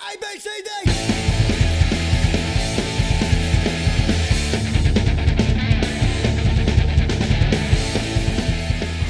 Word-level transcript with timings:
ABCD! 0.00 1.09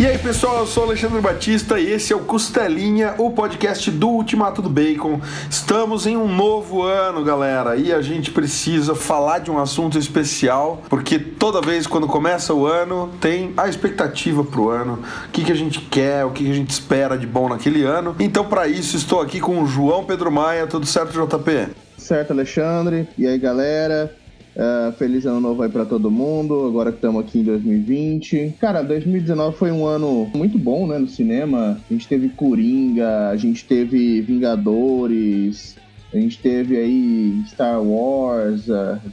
E 0.00 0.06
aí 0.06 0.16
pessoal, 0.16 0.60
eu 0.60 0.66
sou 0.66 0.84
Alexandre 0.84 1.21
Batista 1.21 1.78
e 1.78 1.92
esse 1.92 2.10
é 2.10 2.16
o 2.16 2.21
Costelinha, 2.21 3.14
o 3.18 3.32
podcast 3.32 3.90
do 3.90 4.08
Ultimato 4.08 4.62
do 4.62 4.71
Bacon. 4.71 5.21
Estamos 5.50 6.06
em 6.06 6.16
um 6.16 6.26
novo 6.26 6.80
ano, 6.80 7.22
galera, 7.22 7.76
e 7.76 7.92
a 7.92 8.01
gente 8.01 8.30
precisa 8.30 8.94
falar 8.94 9.40
de 9.40 9.51
um 9.51 9.58
assunto 9.58 9.98
especial, 9.98 10.83
porque 10.88 11.19
toda 11.19 11.60
vez 11.60 11.87
quando 11.87 12.06
começa 12.06 12.54
o 12.54 12.66
ano 12.66 13.10
tem 13.21 13.52
a 13.58 13.69
expectativa 13.69 14.42
pro 14.42 14.71
ano, 14.71 15.02
o 15.28 15.30
que, 15.33 15.44
que 15.44 15.52
a 15.52 15.54
gente 15.54 15.83
quer, 15.83 16.24
o 16.24 16.30
que, 16.30 16.45
que 16.45 16.51
a 16.51 16.55
gente 16.55 16.70
espera 16.70 17.19
de 17.19 17.27
bom 17.27 17.51
naquele 17.51 17.84
ano. 17.84 18.16
Então, 18.19 18.46
para 18.46 18.66
isso, 18.66 18.96
estou 18.96 19.20
aqui 19.20 19.38
com 19.38 19.62
o 19.62 19.66
João 19.66 20.06
Pedro 20.06 20.32
Maia. 20.32 20.66
Tudo 20.66 20.87
certo, 20.87 21.12
JP? 21.12 21.74
Certo, 21.98 22.30
Alexandre. 22.30 23.06
E 23.19 23.27
aí, 23.27 23.39
galera? 23.39 24.17
Uh, 24.60 24.92
feliz 24.92 25.24
ano 25.24 25.41
novo 25.41 25.62
aí 25.62 25.70
para 25.70 25.87
todo 25.87 26.10
mundo, 26.10 26.66
agora 26.66 26.91
que 26.91 26.98
estamos 26.98 27.24
aqui 27.24 27.38
em 27.38 27.45
2020. 27.45 28.56
Cara, 28.60 28.83
2019 28.83 29.56
foi 29.56 29.73
um 29.73 29.86
ano 29.86 30.30
muito 30.34 30.59
bom, 30.59 30.86
né, 30.86 30.98
no 30.98 31.09
cinema. 31.09 31.80
A 31.91 31.92
gente 31.95 32.06
teve 32.06 32.28
Coringa, 32.28 33.30
a 33.30 33.36
gente 33.36 33.64
teve 33.64 34.20
Vingadores, 34.20 35.77
a 36.12 36.19
gente 36.19 36.38
teve 36.38 36.77
aí 36.77 37.42
Star 37.48 37.83
Wars, 37.83 38.66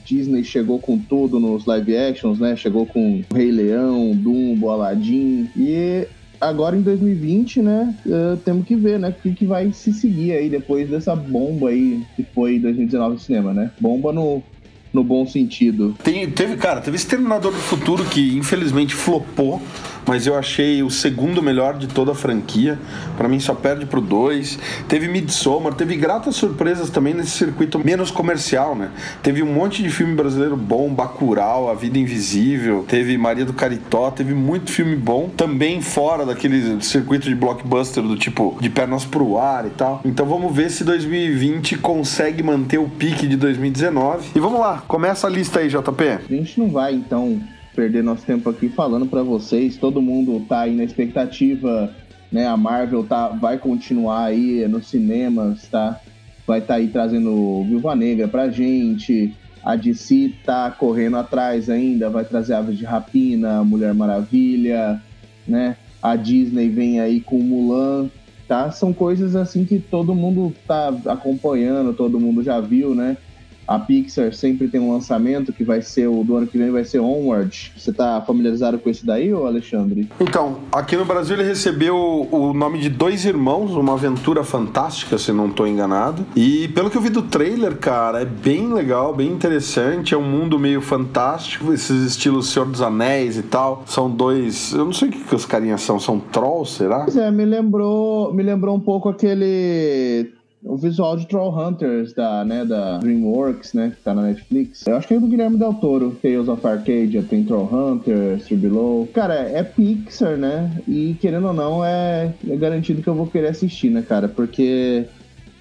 Disney 0.03 0.43
chegou 0.43 0.79
com 0.79 0.97
tudo 0.97 1.39
nos 1.39 1.65
live 1.65 1.95
actions, 1.95 2.39
né? 2.39 2.53
Chegou 2.57 2.85
com 2.85 3.23
Rei 3.33 3.49
Leão, 3.49 4.13
Dumbo, 4.17 4.69
Aladdin. 4.69 5.49
E 5.55 6.07
agora 6.41 6.75
em 6.75 6.81
2020, 6.81 7.61
né, 7.61 7.95
uh, 8.05 8.35
temos 8.37 8.67
que 8.67 8.75
ver, 8.75 8.99
né, 8.99 9.09
o 9.09 9.13
que, 9.13 9.33
que 9.33 9.45
vai 9.45 9.71
se 9.71 9.93
seguir 9.93 10.33
aí 10.33 10.49
depois 10.49 10.89
dessa 10.89 11.15
bomba 11.15 11.69
aí 11.69 12.03
que 12.17 12.23
foi 12.23 12.59
2019 12.59 13.13
no 13.13 13.19
cinema, 13.19 13.53
né? 13.53 13.71
Bomba 13.79 14.11
no 14.11 14.43
no 14.97 15.03
bom 15.03 15.25
sentido. 15.27 15.95
Tem, 16.03 16.29
teve, 16.31 16.57
cara, 16.57 16.81
teve 16.81 16.97
Exterminador 16.97 17.51
do 17.51 17.59
Futuro 17.59 18.03
que 18.05 18.35
infelizmente 18.35 18.95
flopou, 18.95 19.61
mas 20.07 20.25
eu 20.25 20.35
achei 20.35 20.81
o 20.81 20.89
segundo 20.89 21.43
melhor 21.43 21.77
de 21.77 21.87
toda 21.87 22.13
a 22.13 22.15
franquia. 22.15 22.79
Para 23.17 23.27
mim 23.27 23.39
só 23.39 23.53
perde 23.53 23.85
pro 23.85 23.99
2. 23.99 24.57
Teve 24.87 25.07
Midsommar, 25.07 25.73
teve 25.73 25.95
gratas 25.95 26.35
surpresas 26.35 26.89
também 26.89 27.13
nesse 27.13 27.31
circuito 27.31 27.77
menos 27.77 28.09
comercial, 28.09 28.75
né? 28.75 28.89
Teve 29.21 29.43
um 29.43 29.51
monte 29.53 29.83
de 29.83 29.89
filme 29.89 30.15
brasileiro 30.15 30.55
bom, 30.55 30.93
Bacurau, 30.93 31.69
A 31.69 31.73
Vida 31.73 31.99
Invisível, 31.99 32.85
teve 32.87 33.17
Maria 33.17 33.45
do 33.45 33.53
Caritó, 33.53 34.09
teve 34.11 34.33
muito 34.33 34.71
filme 34.71 34.95
bom, 34.95 35.29
também 35.29 35.81
fora 35.81 36.25
daquele 36.25 36.81
circuito 36.81 37.27
de 37.27 37.35
blockbuster 37.35 38.03
do 38.03 38.15
tipo 38.15 38.57
de 38.61 38.69
pernas 38.69 39.03
pro 39.03 39.37
ar 39.37 39.65
e 39.65 39.71
tal. 39.71 40.01
Então 40.05 40.25
vamos 40.25 40.55
ver 40.55 40.71
se 40.71 40.83
2020 40.83 41.77
consegue 41.77 42.41
manter 42.41 42.77
o 42.77 42.87
pique 42.87 43.27
de 43.27 43.35
2019. 43.35 44.31
E 44.35 44.39
vamos 44.39 44.59
lá, 44.59 44.83
começa 44.87 45.27
a 45.27 45.29
lista 45.29 45.59
aí, 45.59 45.67
JP. 45.67 46.03
A 46.29 46.33
gente 46.33 46.59
não 46.59 46.69
vai 46.69 46.93
então 46.93 47.41
perder 47.77 48.03
nosso 48.03 48.25
tempo 48.25 48.49
aqui 48.49 48.69
falando 48.69 49.05
para 49.05 49.21
vocês. 49.21 49.77
Todo 49.77 50.01
mundo 50.01 50.43
tá 50.49 50.61
aí 50.61 50.75
na 50.75 50.83
expectativa, 50.83 51.93
né? 52.31 52.47
A 52.47 52.57
Marvel 52.57 53.03
tá, 53.03 53.27
vai 53.27 53.59
continuar 53.59 54.25
aí 54.25 54.67
nos 54.67 54.87
cinemas, 54.87 55.67
tá? 55.67 56.01
Vai 56.47 56.57
estar 56.57 56.73
tá 56.73 56.79
aí 56.79 56.87
trazendo 56.87 57.63
Viúva 57.65 57.95
Negra 57.95 58.27
pra 58.27 58.49
gente. 58.49 59.31
A 59.63 59.75
DC 59.75 60.33
tá 60.43 60.71
correndo 60.71 61.17
atrás 61.17 61.69
ainda, 61.69 62.09
vai 62.09 62.25
trazer 62.25 62.55
Aves 62.55 62.79
de 62.79 62.83
Rapina, 62.83 63.63
Mulher 63.63 63.93
Maravilha, 63.93 64.99
né? 65.47 65.77
A 66.01 66.15
Disney 66.15 66.69
vem 66.69 66.99
aí 66.99 67.21
com 67.21 67.37
Mulan, 67.37 68.09
tá? 68.47 68.71
São 68.71 68.91
coisas 68.91 69.35
assim 69.35 69.65
que 69.65 69.77
todo 69.77 70.15
mundo 70.15 70.51
tá 70.65 70.91
acompanhando, 71.05 71.93
todo 71.93 72.19
mundo 72.19 72.41
já 72.41 72.59
viu, 72.59 72.95
né? 72.95 73.17
A 73.67 73.77
Pixar 73.77 74.33
sempre 74.33 74.67
tem 74.67 74.79
um 74.79 74.93
lançamento 74.93 75.51
que 75.51 75.63
vai 75.63 75.81
ser 75.81 76.07
o 76.07 76.23
do 76.23 76.37
ano 76.37 76.47
que 76.47 76.57
vem, 76.57 76.71
vai 76.71 76.85
ser 76.85 76.99
Onward. 76.99 77.73
Você 77.77 77.91
tá 77.91 78.21
familiarizado 78.25 78.79
com 78.79 78.89
esse 78.89 79.05
daí, 79.05 79.33
ô 79.33 79.45
Alexandre? 79.45 80.07
Então, 80.19 80.59
aqui 80.71 80.95
no 80.95 81.03
Brasil 81.03 81.35
ele 81.35 81.43
recebeu 81.43 82.27
o 82.31 82.53
nome 82.53 82.79
de 82.79 82.89
Dois 82.89 83.25
Irmãos, 83.25 83.75
uma 83.75 83.93
aventura 83.93 84.43
fantástica, 84.43 85.17
se 85.17 85.31
não 85.31 85.49
tô 85.49 85.67
enganado. 85.67 86.25
E 86.35 86.69
pelo 86.69 86.89
que 86.89 86.97
eu 86.97 87.01
vi 87.01 87.09
do 87.09 87.23
trailer, 87.23 87.77
cara, 87.77 88.21
é 88.21 88.25
bem 88.25 88.73
legal, 88.73 89.13
bem 89.13 89.29
interessante. 89.29 90.13
É 90.13 90.17
um 90.17 90.23
mundo 90.23 90.57
meio 90.57 90.81
fantástico, 90.81 91.73
esses 91.73 92.05
estilos 92.05 92.49
Senhor 92.49 92.65
dos 92.67 92.81
Anéis 92.81 93.37
e 93.37 93.43
tal. 93.43 93.83
São 93.85 94.09
dois. 94.09 94.73
Eu 94.73 94.85
não 94.85 94.93
sei 94.93 95.09
o 95.09 95.11
que, 95.11 95.19
que 95.19 95.35
os 95.35 95.45
carinhas 95.45 95.81
são, 95.81 95.99
são 95.99 96.19
trolls, 96.19 96.77
será? 96.77 97.01
Pois 97.01 97.17
é, 97.17 97.29
me 97.29 97.43
lembrou, 97.43 98.33
me 98.33 98.43
lembrou 98.43 98.75
um 98.75 98.79
pouco 98.79 99.09
aquele 99.09 100.36
o 100.67 100.77
visual 100.77 101.17
de 101.17 101.25
Trollhunters 101.27 102.13
da, 102.13 102.43
né, 102.43 102.65
da 102.65 102.97
DreamWorks, 102.97 103.73
né, 103.73 103.93
que 103.95 104.03
tá 104.03 104.13
na 104.13 104.23
Netflix. 104.23 104.85
Eu 104.85 104.95
acho 104.97 105.07
que 105.07 105.13
é 105.13 105.19
do 105.19 105.27
Guilherme 105.27 105.57
Del 105.57 105.73
Toro, 105.75 106.17
Tales 106.21 106.47
of 106.47 106.65
Arcadia, 106.65 107.23
tem 107.23 107.43
Trollhunters, 107.43 108.45
Three 108.45 108.57
Below. 108.57 109.07
Cara, 109.13 109.35
é 109.35 109.63
Pixar, 109.63 110.37
né, 110.37 110.71
e 110.87 111.15
querendo 111.19 111.47
ou 111.47 111.53
não, 111.53 111.83
é, 111.83 112.33
é 112.47 112.55
garantido 112.55 113.01
que 113.01 113.07
eu 113.07 113.15
vou 113.15 113.27
querer 113.27 113.47
assistir, 113.47 113.89
né, 113.89 114.01
cara, 114.01 114.27
porque 114.27 115.05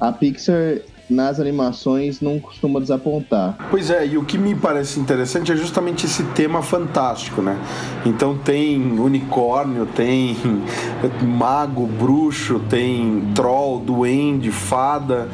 a 0.01 0.13
Pixar 0.13 0.79
nas 1.09 1.39
animações 1.41 2.21
não 2.21 2.39
costuma 2.39 2.81
desapontar. 2.81 3.57
Pois 3.71 3.91
é, 3.91 4.07
e 4.07 4.19
o 4.19 4.25
que 4.25 4.37
me 4.37 4.55
parece 4.55 4.99
interessante 4.99 5.53
é 5.53 5.57
justamente 5.57 6.07
esse 6.07 6.23
tema 6.25 6.63
fantástico, 6.63 7.41
né? 7.41 7.59
Então 8.05 8.37
tem 8.37 8.81
unicórnio, 8.99 9.87
tem 9.87 10.37
mago, 11.23 11.87
bruxo, 11.87 12.61
tem 12.69 13.23
troll, 13.35 13.81
duende, 13.81 14.51
fada. 14.51 15.29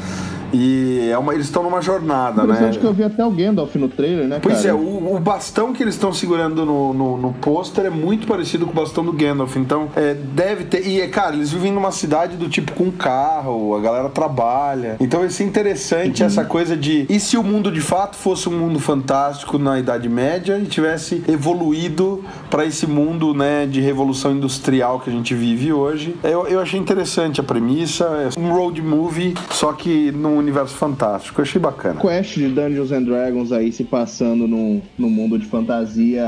E 0.53 1.09
é 1.11 1.19
uma, 1.19 1.35
eles 1.35 1.47
estão 1.47 1.63
numa 1.63 1.81
jornada, 1.81 2.45
né? 2.45 2.69
Acho 2.69 2.79
que 2.79 2.85
eu 2.85 2.93
vi 2.93 3.05
até 3.05 3.25
o 3.25 3.31
Gandalf 3.31 3.75
no 3.77 3.89
trailer, 3.89 4.27
né? 4.27 4.39
Pois 4.43 4.59
cara? 4.59 4.69
é, 4.69 4.75
o, 4.75 5.15
o, 5.15 5.19
bastão 5.19 5.73
que 5.73 5.83
eles 5.83 5.95
estão 5.95 6.13
segurando 6.13 6.67
no, 6.67 6.93
no, 6.93 7.17
no 7.17 7.33
pôster 7.35 7.87
é 7.87 7.91
muito 7.91 8.27
parecido 8.27 8.67
com 8.67 8.73
o 8.73 8.75
bastão 8.75 9.05
do 9.05 9.13
Gandalf. 9.13 9.57
Então, 9.57 9.89
é, 9.97 10.15
deve 10.15 10.65
ter. 10.65 10.87
E, 10.87 11.07
cara, 11.09 11.35
eles 11.35 11.53
vivem 11.53 11.73
numa 11.73 11.91
cidade 11.91 12.37
do 12.37 12.49
tipo 12.49 12.73
com 12.73 12.91
carro, 12.91 13.75
a 13.77 13.81
galera 13.81 14.09
trabalha. 14.09 14.97
Então, 15.01 15.21
vai 15.21 15.31
ser 15.31 15.45
interessante 15.45 16.23
uhum. 16.23 16.27
essa 16.27 16.45
coisa 16.45 16.77
de. 16.77 17.07
E 17.09 17.19
se 17.19 17.37
o 17.37 17.43
mundo 17.43 17.71
de 17.71 17.81
fato 17.81 18.17
fosse 18.17 18.49
um 18.49 18.59
mundo 18.59 18.79
fantástico 18.79 19.59
na 19.59 19.79
Idade 19.79 20.09
Média 20.09 20.59
e 20.59 20.67
tivesse 20.67 21.23
evoluído 21.29 22.25
para 22.51 22.65
esse 22.67 22.87
mundo, 22.87 23.33
né, 23.35 23.67
de 23.67 23.81
revolução 23.81 24.33
industrial 24.33 25.01
que 25.01 25.09
a 25.09 25.13
gente 25.13 25.35
vive 25.35 25.73
hoje? 25.73 26.17
Eu, 26.23 26.47
eu 26.47 26.61
achei 26.61 26.79
interessante 26.79 27.41
a 27.41 27.45
premissa. 27.45 28.05
É 28.05 28.41
um 28.41 28.53
road 28.53 28.83
movie, 28.83 29.35
só 29.51 29.73
que 29.73 30.11
num 30.13 30.42
universo 30.43 30.77
fantástico. 30.77 31.41
Eu 31.41 31.43
achei 31.45 31.61
bacana. 31.61 32.01
Quest 32.01 32.35
de 32.35 32.49
Dungeons 32.49 32.93
and 32.93 33.03
Dragons 33.03 33.53
aí 33.53 33.73
se 33.73 33.85
passando 33.85 34.47
no, 34.47 34.83
no 34.99 35.09
mundo 35.09 35.39
de 35.39 35.47
fantasia 35.47 36.25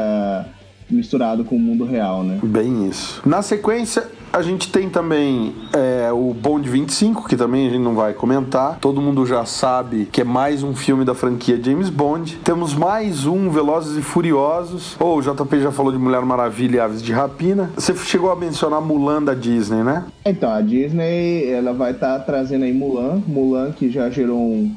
misturado 0.91 1.45
com 1.45 1.57
o 1.57 1.59
mundo 1.59 1.85
real, 1.85 2.23
né? 2.23 2.39
Bem 2.43 2.89
isso. 2.89 3.23
Na 3.25 3.43
sequência, 3.43 4.07
a 4.35 4.43
gente 4.43 4.69
tem 4.69 4.91
também 4.91 5.55
é, 5.73 6.11
o 6.11 6.35
Bond 6.35 6.69
25, 6.69 7.29
que 7.29 7.37
também 7.37 7.69
a 7.69 7.71
gente 7.71 7.81
não 7.81 7.95
vai 7.95 8.13
comentar. 8.13 8.81
Todo 8.81 9.01
mundo 9.01 9.25
já 9.25 9.45
sabe 9.45 10.07
que 10.11 10.23
é 10.23 10.25
mais 10.25 10.65
um 10.65 10.75
filme 10.75 11.05
da 11.05 11.15
franquia 11.15 11.57
James 11.63 11.89
Bond. 11.89 12.39
Temos 12.43 12.75
mais 12.75 13.27
um 13.27 13.49
Velozes 13.49 13.97
e 13.97 14.03
Furiosos. 14.03 14.97
Ou 14.99 15.15
oh, 15.15 15.19
o 15.19 15.23
JP 15.23 15.61
já 15.61 15.71
falou 15.71 15.93
de 15.93 15.99
Mulher 15.99 16.23
Maravilha 16.23 16.79
e 16.79 16.81
Aves 16.81 17.01
de 17.01 17.13
Rapina. 17.13 17.71
Você 17.77 17.95
chegou 17.95 18.29
a 18.29 18.35
mencionar 18.35 18.81
Mulan 18.81 19.23
da 19.23 19.35
Disney, 19.35 19.85
né? 19.85 20.05
Então, 20.27 20.51
a 20.51 20.61
Disney 20.61 21.49
ela 21.49 21.73
vai 21.73 21.93
estar 21.93 22.19
tá 22.19 22.25
trazendo 22.25 22.65
aí 22.65 22.73
Mulan. 22.73 23.23
Mulan 23.29 23.71
que 23.71 23.89
já 23.89 24.11
gerou 24.11 24.41
um, 24.41 24.75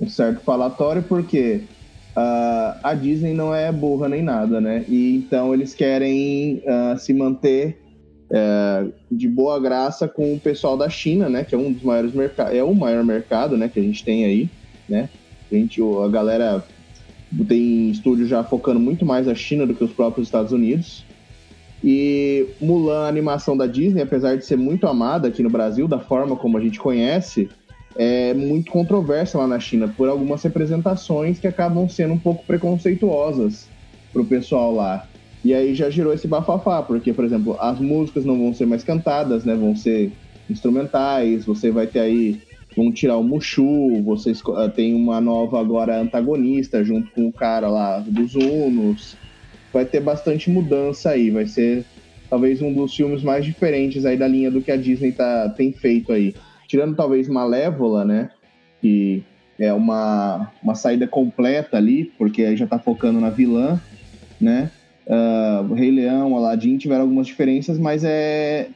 um 0.00 0.08
certo 0.08 0.42
falatório, 0.44 1.02
porque 1.02 1.62
Uh, 2.14 2.76
a 2.82 2.92
Disney 2.92 3.32
não 3.32 3.54
é 3.54 3.72
burra 3.72 4.06
nem 4.06 4.22
nada, 4.22 4.60
né? 4.60 4.84
E 4.86 5.16
então 5.16 5.54
eles 5.54 5.72
querem 5.72 6.62
uh, 6.66 6.98
se 6.98 7.14
manter 7.14 7.81
uh, 8.32 8.92
de 9.10 9.28
boa 9.28 9.60
graça 9.60 10.08
com 10.08 10.34
o 10.34 10.40
pessoal 10.40 10.76
da 10.76 10.88
China, 10.88 11.28
né? 11.28 11.44
Que 11.44 11.54
é 11.54 11.58
um 11.58 11.72
dos 11.72 11.82
maiores 11.82 12.12
mercados, 12.12 12.54
é 12.54 12.64
o 12.64 12.74
maior 12.74 13.04
mercado, 13.04 13.56
né? 13.56 13.68
Que 13.68 13.78
a 13.78 13.82
gente 13.82 14.02
tem 14.02 14.24
aí, 14.24 14.48
né? 14.88 15.08
A, 15.50 15.54
gente, 15.54 15.80
a 15.82 16.08
galera 16.08 16.64
tem 17.46 17.90
estúdio 17.90 18.26
já 18.26 18.42
focando 18.42 18.80
muito 18.80 19.04
mais 19.04 19.28
a 19.28 19.34
China 19.34 19.66
do 19.66 19.74
que 19.74 19.84
os 19.84 19.92
próprios 19.92 20.28
Estados 20.28 20.52
Unidos. 20.52 21.04
E 21.84 22.46
Mulan, 22.60 23.04
a 23.04 23.08
animação 23.08 23.56
da 23.56 23.66
Disney, 23.66 24.02
apesar 24.02 24.36
de 24.36 24.46
ser 24.46 24.56
muito 24.56 24.86
amada 24.86 25.28
aqui 25.28 25.42
no 25.42 25.50
Brasil, 25.50 25.88
da 25.88 25.98
forma 25.98 26.36
como 26.36 26.56
a 26.56 26.60
gente 26.60 26.78
conhece, 26.78 27.48
é 27.96 28.32
muito 28.32 28.70
controversa 28.70 29.38
lá 29.38 29.46
na 29.46 29.58
China 29.58 29.88
por 29.88 30.08
algumas 30.08 30.42
representações 30.42 31.38
que 31.38 31.46
acabam 31.46 31.88
sendo 31.88 32.14
um 32.14 32.18
pouco 32.18 32.44
preconceituosas 32.46 33.68
pro 34.12 34.24
pessoal 34.24 34.72
lá. 34.72 35.08
E 35.44 35.52
aí 35.52 35.74
já 35.74 35.90
gerou 35.90 36.12
esse 36.12 36.28
bafafá, 36.28 36.82
porque, 36.82 37.12
por 37.12 37.24
exemplo, 37.24 37.56
as 37.60 37.80
músicas 37.80 38.24
não 38.24 38.38
vão 38.38 38.54
ser 38.54 38.66
mais 38.66 38.84
cantadas, 38.84 39.44
né? 39.44 39.54
Vão 39.54 39.74
ser 39.74 40.12
instrumentais, 40.48 41.44
você 41.44 41.70
vai 41.70 41.86
ter 41.86 42.00
aí 42.00 42.40
vão 42.76 42.90
tirar 42.90 43.16
o 43.16 43.22
Mushu, 43.22 44.02
vocês 44.02 44.40
uh, 44.40 44.68
tem 44.74 44.94
uma 44.94 45.20
nova 45.20 45.60
agora 45.60 46.00
antagonista 46.00 46.82
junto 46.82 47.10
com 47.10 47.26
o 47.26 47.32
cara 47.32 47.68
lá 47.68 47.98
dos 47.98 48.34
Unos. 48.34 49.16
Vai 49.72 49.84
ter 49.84 50.00
bastante 50.00 50.50
mudança 50.50 51.10
aí, 51.10 51.30
vai 51.30 51.46
ser 51.46 51.84
talvez 52.30 52.62
um 52.62 52.72
dos 52.72 52.94
filmes 52.94 53.22
mais 53.22 53.44
diferentes 53.44 54.06
aí 54.06 54.16
da 54.16 54.26
linha 54.26 54.50
do 54.50 54.62
que 54.62 54.70
a 54.70 54.76
Disney 54.76 55.12
tá, 55.12 55.50
tem 55.50 55.72
feito 55.72 56.12
aí 56.12 56.34
tirando 56.66 56.96
talvez 56.96 57.28
Malévola, 57.28 58.02
né? 58.02 58.30
Que 58.80 59.22
é 59.58 59.70
uma, 59.74 60.50
uma 60.62 60.74
saída 60.74 61.06
completa 61.06 61.76
ali, 61.76 62.06
porque 62.16 62.42
aí 62.42 62.56
já 62.56 62.66
tá 62.66 62.78
focando 62.78 63.20
na 63.20 63.28
vilã, 63.28 63.78
né? 64.40 64.70
Uh, 65.06 65.74
Rei 65.74 65.90
Leão, 65.90 66.36
Aladdin 66.36 66.76
tiveram 66.76 67.02
algumas 67.02 67.26
diferenças, 67.26 67.78
mas 67.78 68.04
é, 68.04 68.68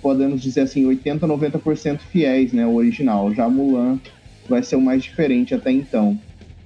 podemos 0.00 0.40
dizer 0.40 0.62
assim, 0.62 0.86
80, 0.86 1.26
90% 1.26 1.98
fiéis, 1.98 2.52
né? 2.52 2.66
O 2.66 2.74
original. 2.74 3.32
Já 3.34 3.48
Mulan 3.48 3.98
vai 4.48 4.62
ser 4.62 4.76
o 4.76 4.80
mais 4.80 5.02
diferente 5.02 5.54
até 5.54 5.70
então. 5.70 6.18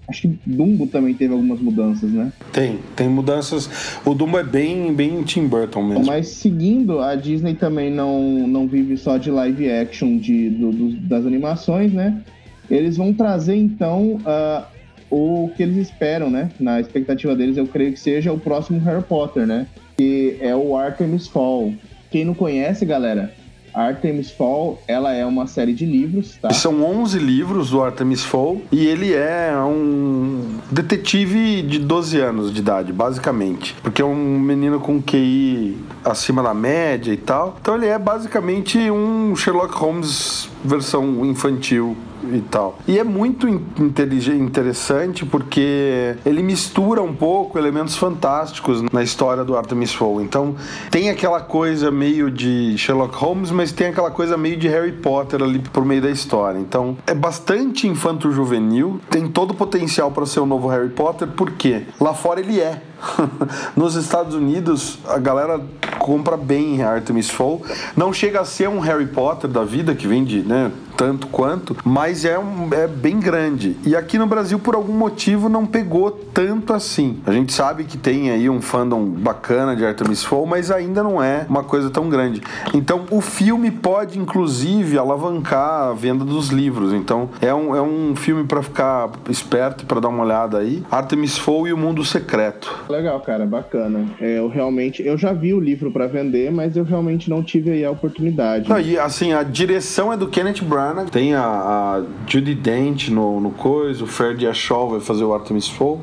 Acho 0.07 0.23
que 0.23 0.39
Dumbo 0.45 0.87
também 0.87 1.15
teve 1.15 1.33
algumas 1.33 1.59
mudanças, 1.61 2.11
né? 2.11 2.31
Tem, 2.53 2.79
tem 2.95 3.09
mudanças. 3.09 3.99
O 4.05 4.15
Dumbo 4.15 4.39
é 4.39 4.45
bem, 4.45 4.93
bem 4.93 5.23
Tim 5.23 5.47
Burton 5.47 5.83
mesmo. 5.83 6.05
Mas 6.05 6.29
seguindo, 6.29 7.01
a 7.01 7.15
Disney 7.15 7.55
também 7.55 7.91
não, 7.91 8.47
não 8.47 8.69
vive 8.69 8.99
só 8.99 9.17
de 9.17 9.31
live 9.31 9.71
action 9.71 10.19
de, 10.19 10.51
do, 10.51 10.71
do, 10.71 10.91
das 11.09 11.25
animações, 11.25 11.93
né? 11.93 12.23
Eles 12.71 12.99
vão 12.99 13.15
trazer 13.15 13.57
então 13.57 14.17
uh, 14.17 14.74
o 15.15 15.49
que 15.57 15.63
eles 15.63 15.77
esperam, 15.77 16.29
né? 16.29 16.51
Na 16.59 16.81
expectativa 16.81 17.37
deles, 17.37 17.57
eu 17.57 17.67
creio 17.67 17.93
que 17.93 18.01
seja 18.01 18.33
o 18.33 18.39
próximo 18.39 18.81
Harry 18.81 19.03
Potter, 19.03 19.47
né? 19.47 19.67
Que 19.97 20.37
é 20.41 20.55
o 20.57 20.77
Artemis 20.77 21.29
Fall. 21.29 21.73
Quem 22.11 22.25
não 22.25 22.35
conhece, 22.35 22.85
galera, 22.85 23.33
Artemis 23.73 24.31
Fall, 24.31 24.81
ela 24.87 25.13
é 25.13 25.25
uma 25.27 25.47
série 25.47 25.73
de 25.73 25.85
livros, 25.85 26.37
tá? 26.41 26.53
São 26.53 26.83
11 26.83 27.19
livros 27.19 27.71
do 27.71 27.83
Artemis 27.83 28.25
Fall 28.25 28.63
e 28.71 28.87
ele 28.87 29.13
é 29.13 29.53
um 29.57 30.59
detetive 30.71 31.63
de 31.63 31.79
12 31.79 32.21
anos 32.21 32.53
de 32.53 32.61
idade, 32.61 32.93
basicamente. 32.93 33.75
Porque 33.83 34.01
é 34.01 34.05
um 34.05 34.39
menino 34.39 34.81
com 34.81 35.01
QI 35.03 35.77
acima 36.05 36.43
da 36.43 36.55
média 36.55 37.13
e 37.13 37.17
tal. 37.17 37.57
Então 37.61 37.75
ele 37.77 37.87
é 37.87 37.99
basicamente 37.99 38.79
um 38.91 39.35
Sherlock 39.35 39.75
Holmes 39.75 40.49
versão 40.65 41.25
infantil 41.25 41.97
e 42.33 42.41
tal. 42.41 42.79
E 42.87 42.99
é 42.99 43.05
muito 43.05 43.49
inteligente, 43.49 44.41
interessante 44.43 45.25
porque 45.25 46.17
ele 46.25 46.43
mistura 46.43 47.03
um 47.03 47.15
pouco 47.15 47.59
elementos 47.59 47.97
fantásticos 47.97 48.83
na 48.93 49.03
história 49.03 49.45
do 49.45 49.57
Artemis 49.57 49.93
Fowl. 49.93 50.21
Então 50.21 50.55
tem 50.91 51.11
aquela 51.11 51.41
coisa 51.41 51.91
meio 51.91 52.31
de 52.31 52.77
Sherlock 52.79 53.15
Holmes, 53.17 53.51
mas 53.51 53.73
tem 53.73 53.89
aquela 53.89 54.11
coisa 54.11 54.37
meio 54.37 54.57
de 54.57 54.69
Harry 54.69 54.93
Potter 54.93 55.43
ali 55.43 55.59
por 55.59 55.85
meio 55.85 56.03
da 56.03 56.11
história. 56.11 56.59
Então 56.59 56.97
é 57.07 57.15
bastante 57.15 57.87
infanto-juvenil, 57.87 59.01
tem 59.11 59.29
todo 59.29 59.53
o 59.53 59.55
potencial 59.55 60.11
para 60.11 60.27
ser 60.27 60.41
o 60.41 60.47
novo 60.47 60.69
Harry 60.69 60.91
Potter, 60.91 61.29
porque 61.29 61.83
lá 62.01 62.15
fora 62.15 62.41
ele 62.41 62.61
é. 62.61 62.81
Nos 63.77 63.95
Estados 63.95 64.35
Unidos, 64.35 64.99
a 65.09 65.19
galera 65.19 65.61
compra 65.99 66.37
bem 66.37 66.83
Artemis 66.83 67.31
Fowl. 67.31 67.63
Não 67.97 68.13
chega 68.13 68.41
a 68.41 68.45
ser 68.45 68.69
um 68.69 68.79
Harry 68.79 69.07
Potter 69.07 69.49
da 69.49 69.65
vida, 69.65 69.95
que 69.95 70.07
vende 70.07 70.41
né, 70.41 70.71
tanto 70.97 71.27
quanto, 71.29 71.77
mas 71.85 72.25
é, 72.25 72.39
um, 72.39 72.69
é 72.73 72.87
bem 72.87 73.19
grande. 73.19 73.77
E 73.85 73.97
aqui 73.97 74.19
no 74.19 74.27
Brasil, 74.27 74.59
por 74.59 74.75
algum 74.75 74.93
motivo, 74.93 75.49
não 75.49 75.67
pegou 75.67 76.11
tanto 76.11 76.73
assim. 76.73 77.21
A 77.27 77.33
gente 77.33 77.53
sabe 77.53 77.85
que 77.85 77.97
tem 77.97 78.31
aí 78.31 78.49
um 78.49 78.61
fandom 78.61 79.05
bacana 79.05 79.75
de 79.75 79.85
Artemis 79.85 80.23
Fowl, 80.23 80.47
mas 80.47 80.71
ainda 80.71 81.03
não 81.03 81.23
é 81.23 81.47
uma 81.49 81.63
coisa 81.63 81.91
tão 81.91 82.09
grande. 82.09 82.43
Então, 82.73 83.05
o 83.11 83.21
filme 83.21 83.71
pode, 83.71 84.19
inclusive, 84.19 84.99
alavancar 84.99 85.89
a 85.89 85.93
venda 85.93 86.25
dos 86.25 86.49
livros. 86.49 86.93
Então, 86.93 87.31
é 87.41 87.53
um, 87.55 87.75
é 87.75 87.83
um 87.83 88.15
filme 88.15 88.45
para 88.45 88.63
ficar 88.63 89.11
esperto, 89.29 89.87
para 89.87 90.01
dar 90.01 90.09
uma 90.09 90.23
olhada 90.23 90.59
aí. 90.59 90.85
Artemis 90.91 91.39
Fowl 91.39 91.67
e 91.67 91.73
o 91.73 91.77
Mundo 91.77 92.05
Secreto. 92.05 92.85
Legal, 92.95 93.19
cara, 93.21 93.45
bacana. 93.45 94.07
É, 94.21 94.39
eu 94.39 94.47
realmente, 94.47 95.05
eu 95.05 95.19
já 95.19 95.33
vi 95.33 95.53
o 95.53 95.59
livro 95.59 95.91
para 95.91 96.07
vender, 96.07 96.53
mas 96.53 96.77
eu 96.77 96.85
realmente 96.85 97.29
não 97.29 97.43
tive 97.43 97.73
aí 97.73 97.85
a 97.85 97.91
oportunidade. 97.91 98.69
Não, 98.69 98.79
e 98.79 98.97
assim, 98.97 99.33
a 99.33 99.43
direção 99.43 100.13
é 100.13 100.17
do 100.17 100.29
Kenneth 100.29 100.63
Branagh, 100.63 101.09
tem 101.11 101.35
a, 101.35 101.43
a 101.43 102.03
Judy 102.29 102.55
Dent 102.55 103.09
no, 103.09 103.41
no 103.41 103.51
coisa, 103.51 104.05
o 104.05 104.07
Ferdi 104.07 104.47
Shaw 104.55 104.91
vai 104.91 105.01
fazer 105.01 105.25
o 105.25 105.35
Artemis 105.35 105.69
Fowl, 105.69 106.01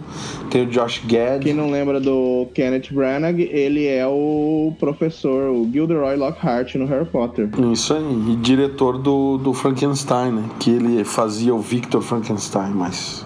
tem 0.49 0.63
o 0.63 0.65
Josh 0.65 1.01
Gad. 1.05 1.43
Quem 1.43 1.53
não 1.53 1.71
lembra 1.71 1.97
do 1.97 2.47
Kenneth 2.53 2.91
Branagh, 2.91 3.39
ele 3.39 3.87
é 3.87 4.05
o 4.05 4.73
professor, 4.77 5.49
o 5.49 5.69
Gilderoy 5.71 6.17
Lockhart 6.17 6.75
no 6.75 6.85
Harry 6.87 7.05
Potter. 7.05 7.49
Isso 7.71 7.93
aí, 7.93 8.03
e 8.33 8.35
diretor 8.35 8.97
do, 8.97 9.37
do 9.37 9.53
Frankenstein, 9.53 10.31
né? 10.33 10.43
Que 10.59 10.71
ele 10.71 11.05
fazia 11.05 11.55
o 11.55 11.59
Victor 11.59 12.01
Frankenstein, 12.01 12.71
mas 12.71 13.25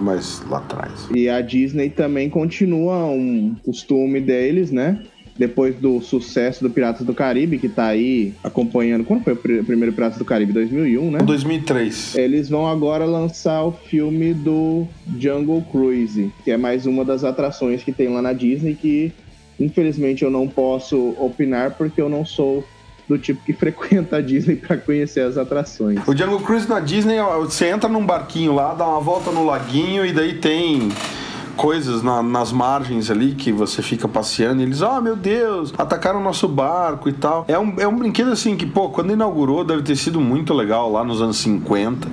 mais 0.00 0.42
lá 0.48 0.58
atrás. 0.58 1.08
E 1.14 1.28
a 1.28 1.40
Disney 1.40 1.90
também 1.90 2.28
continua 2.28 3.04
um 3.06 3.54
costume 3.64 4.20
deles, 4.20 4.70
né? 4.70 5.00
Depois 5.36 5.74
do 5.74 6.00
sucesso 6.00 6.62
do 6.62 6.70
Piratas 6.70 7.04
do 7.04 7.12
Caribe, 7.12 7.58
que 7.58 7.68
tá 7.68 7.86
aí 7.86 8.32
acompanhando. 8.42 9.04
Quando 9.04 9.24
foi 9.24 9.32
o 9.32 9.36
primeiro 9.36 9.92
Piratas 9.92 10.18
do 10.18 10.24
Caribe? 10.24 10.52
2001, 10.52 11.10
né? 11.10 11.18
2003. 11.22 12.14
Eles 12.14 12.48
vão 12.48 12.68
agora 12.68 13.04
lançar 13.04 13.64
o 13.64 13.72
filme 13.72 14.32
do 14.32 14.86
Jungle 15.18 15.62
Cruise, 15.72 16.32
que 16.44 16.52
é 16.52 16.56
mais 16.56 16.86
uma 16.86 17.04
das 17.04 17.24
atrações 17.24 17.82
que 17.82 17.90
tem 17.90 18.08
lá 18.08 18.22
na 18.22 18.32
Disney 18.32 18.74
que 18.74 19.12
infelizmente 19.58 20.24
eu 20.24 20.30
não 20.30 20.48
posso 20.48 21.14
opinar 21.18 21.76
porque 21.76 22.00
eu 22.00 22.08
não 22.08 22.24
sou 22.24 22.64
do 23.08 23.18
tipo 23.18 23.44
que 23.44 23.52
frequenta 23.54 24.16
a 24.16 24.20
Disney 24.20 24.56
para 24.56 24.76
conhecer 24.76 25.20
as 25.20 25.36
atrações. 25.36 26.00
O 26.06 26.16
Jungle 26.16 26.40
Cruise 26.40 26.68
na 26.68 26.80
Disney, 26.80 27.20
você 27.40 27.68
entra 27.68 27.88
num 27.88 28.04
barquinho 28.04 28.54
lá, 28.54 28.74
dá 28.74 28.86
uma 28.86 29.00
volta 29.00 29.30
no 29.30 29.44
laguinho 29.44 30.04
e 30.04 30.12
daí 30.12 30.34
tem 30.34 30.90
coisas 31.56 32.02
na, 32.02 32.22
nas 32.22 32.52
margens 32.52 33.10
ali 33.10 33.32
que 33.32 33.52
você 33.52 33.82
fica 33.82 34.08
passeando 34.08 34.60
e 34.60 34.64
eles, 34.64 34.82
oh 34.82 35.00
meu 35.00 35.16
Deus, 35.16 35.72
atacaram 35.78 36.22
nosso 36.22 36.48
barco 36.48 37.08
e 37.08 37.12
tal. 37.12 37.44
É 37.48 37.58
um, 37.58 37.74
é 37.78 37.86
um 37.86 37.96
brinquedo 37.96 38.30
assim 38.30 38.56
que, 38.56 38.66
pô, 38.66 38.88
quando 38.88 39.12
inaugurou 39.12 39.64
deve 39.64 39.82
ter 39.82 39.96
sido 39.96 40.20
muito 40.20 40.52
legal 40.52 40.90
lá 40.90 41.04
nos 41.04 41.22
anos 41.22 41.38
50. 41.38 42.08